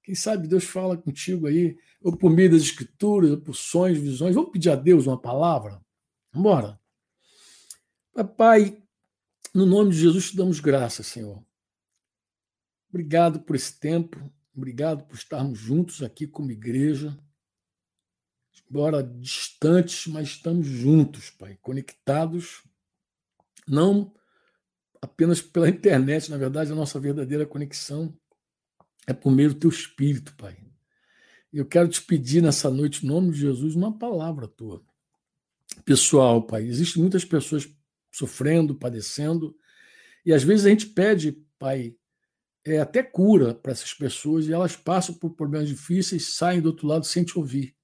[0.05, 4.35] Quem sabe Deus fala contigo aí, ou por meio das escrituras, ou por sonhos, visões.
[4.35, 5.83] Vamos pedir a Deus uma palavra?
[6.31, 6.77] Vamos
[8.13, 8.83] Papai,
[9.51, 11.43] no nome de Jesus te damos graça, Senhor.
[12.87, 17.17] Obrigado por esse tempo, obrigado por estarmos juntos aqui como igreja.
[18.69, 22.63] embora distantes, mas estamos juntos, Pai, conectados,
[23.67, 24.13] não
[25.01, 28.15] apenas pela internet, na verdade, a nossa verdadeira conexão
[29.07, 30.57] é por do teu espírito, Pai.
[31.51, 34.83] Eu quero te pedir nessa noite, em nome de Jesus, uma palavra tua.
[35.83, 37.69] Pessoal, Pai, existem muitas pessoas
[38.11, 39.55] sofrendo, padecendo,
[40.25, 41.95] e às vezes a gente pede, Pai,
[42.65, 46.87] é, até cura para essas pessoas e elas passam por problemas difíceis, saem do outro
[46.87, 47.75] lado sem te ouvir.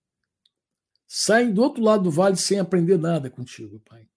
[1.07, 4.07] Saem do outro lado do vale sem aprender nada contigo, Pai.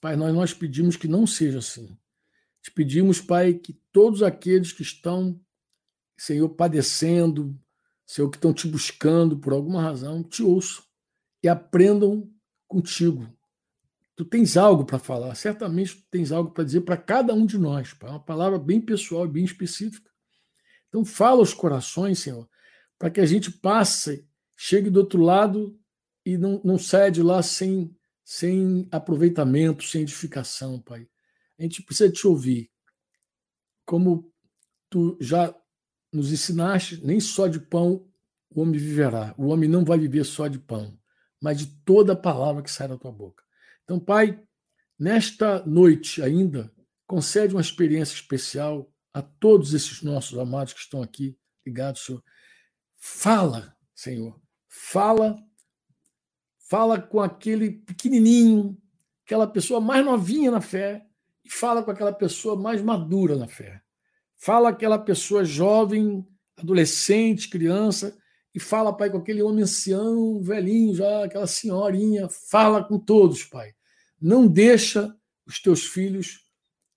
[0.00, 1.96] Pai, nós, nós pedimos que não seja assim.
[2.60, 5.40] Te pedimos, Pai, que todos aqueles que estão,
[6.16, 7.58] Senhor, padecendo,
[8.06, 10.84] Senhor, que estão te buscando por alguma razão, te ouçam
[11.42, 12.30] e aprendam
[12.66, 13.26] contigo.
[14.16, 17.58] Tu tens algo para falar, certamente tu tens algo para dizer para cada um de
[17.58, 18.10] nós, Pai.
[18.10, 20.10] Uma palavra bem pessoal, bem específica.
[20.88, 22.48] Então, fala aos corações, Senhor,
[22.96, 25.76] para que a gente passe, chegue do outro lado
[26.24, 27.94] e não, não saia de lá sem,
[28.24, 31.08] sem aproveitamento, sem edificação, Pai.
[31.58, 32.70] A gente precisa te ouvir.
[33.84, 34.32] Como
[34.88, 35.54] tu já
[36.16, 38.06] nos ensinaste, nem só de pão
[38.54, 39.34] o homem viverá.
[39.36, 40.96] O homem não vai viver só de pão,
[41.42, 43.42] mas de toda a palavra que sai da tua boca.
[43.82, 44.40] Então, Pai,
[44.98, 46.72] nesta noite ainda,
[47.06, 51.36] concede uma experiência especial a todos esses nossos amados que estão aqui
[51.66, 52.22] ligados, Senhor.
[52.96, 54.40] Fala, Senhor.
[54.68, 55.36] Fala,
[56.68, 58.80] fala com aquele pequenininho,
[59.24, 61.06] aquela pessoa mais novinha na fé,
[61.44, 63.83] e fala com aquela pessoa mais madura na fé.
[64.44, 66.22] Fala aquela pessoa jovem,
[66.58, 68.14] adolescente, criança,
[68.54, 72.28] e fala, Pai, com aquele homem ancião, velhinho já, aquela senhorinha.
[72.28, 73.74] Fala com todos, Pai.
[74.20, 75.16] Não deixa
[75.46, 76.40] os teus filhos,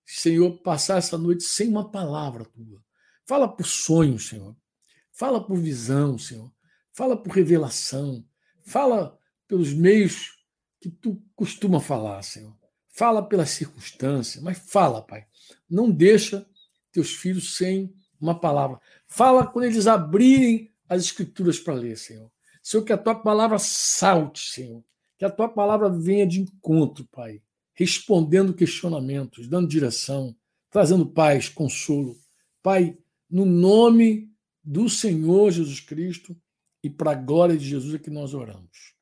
[0.04, 2.84] Senhor, passar essa noite sem uma palavra tua.
[3.24, 4.54] Fala por sonhos, Senhor.
[5.10, 6.52] Fala por visão, Senhor.
[6.92, 8.22] Fala por revelação.
[8.62, 10.32] Fala pelos meios
[10.82, 12.54] que tu costuma falar, Senhor.
[12.90, 15.26] Fala pelas circunstâncias, mas fala, Pai.
[15.66, 16.46] Não deixa
[16.92, 18.80] teus filhos sem uma palavra.
[19.06, 22.30] Fala quando eles abrirem as escrituras para ler, Senhor.
[22.62, 24.84] Senhor, que a tua palavra salte, Senhor.
[25.16, 27.42] Que a tua palavra venha de encontro, Pai,
[27.74, 30.36] respondendo questionamentos, dando direção,
[30.70, 32.16] trazendo paz, consolo.
[32.62, 32.96] Pai,
[33.28, 34.32] no nome
[34.62, 36.36] do Senhor Jesus Cristo
[36.82, 38.94] e para a glória de Jesus é que nós oramos.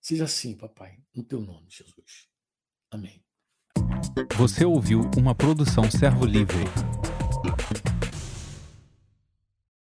[0.00, 2.28] Seja assim, papai, no teu nome, Jesus.
[2.90, 3.22] Amém.
[4.36, 6.64] Você ouviu uma produção Servo Livre.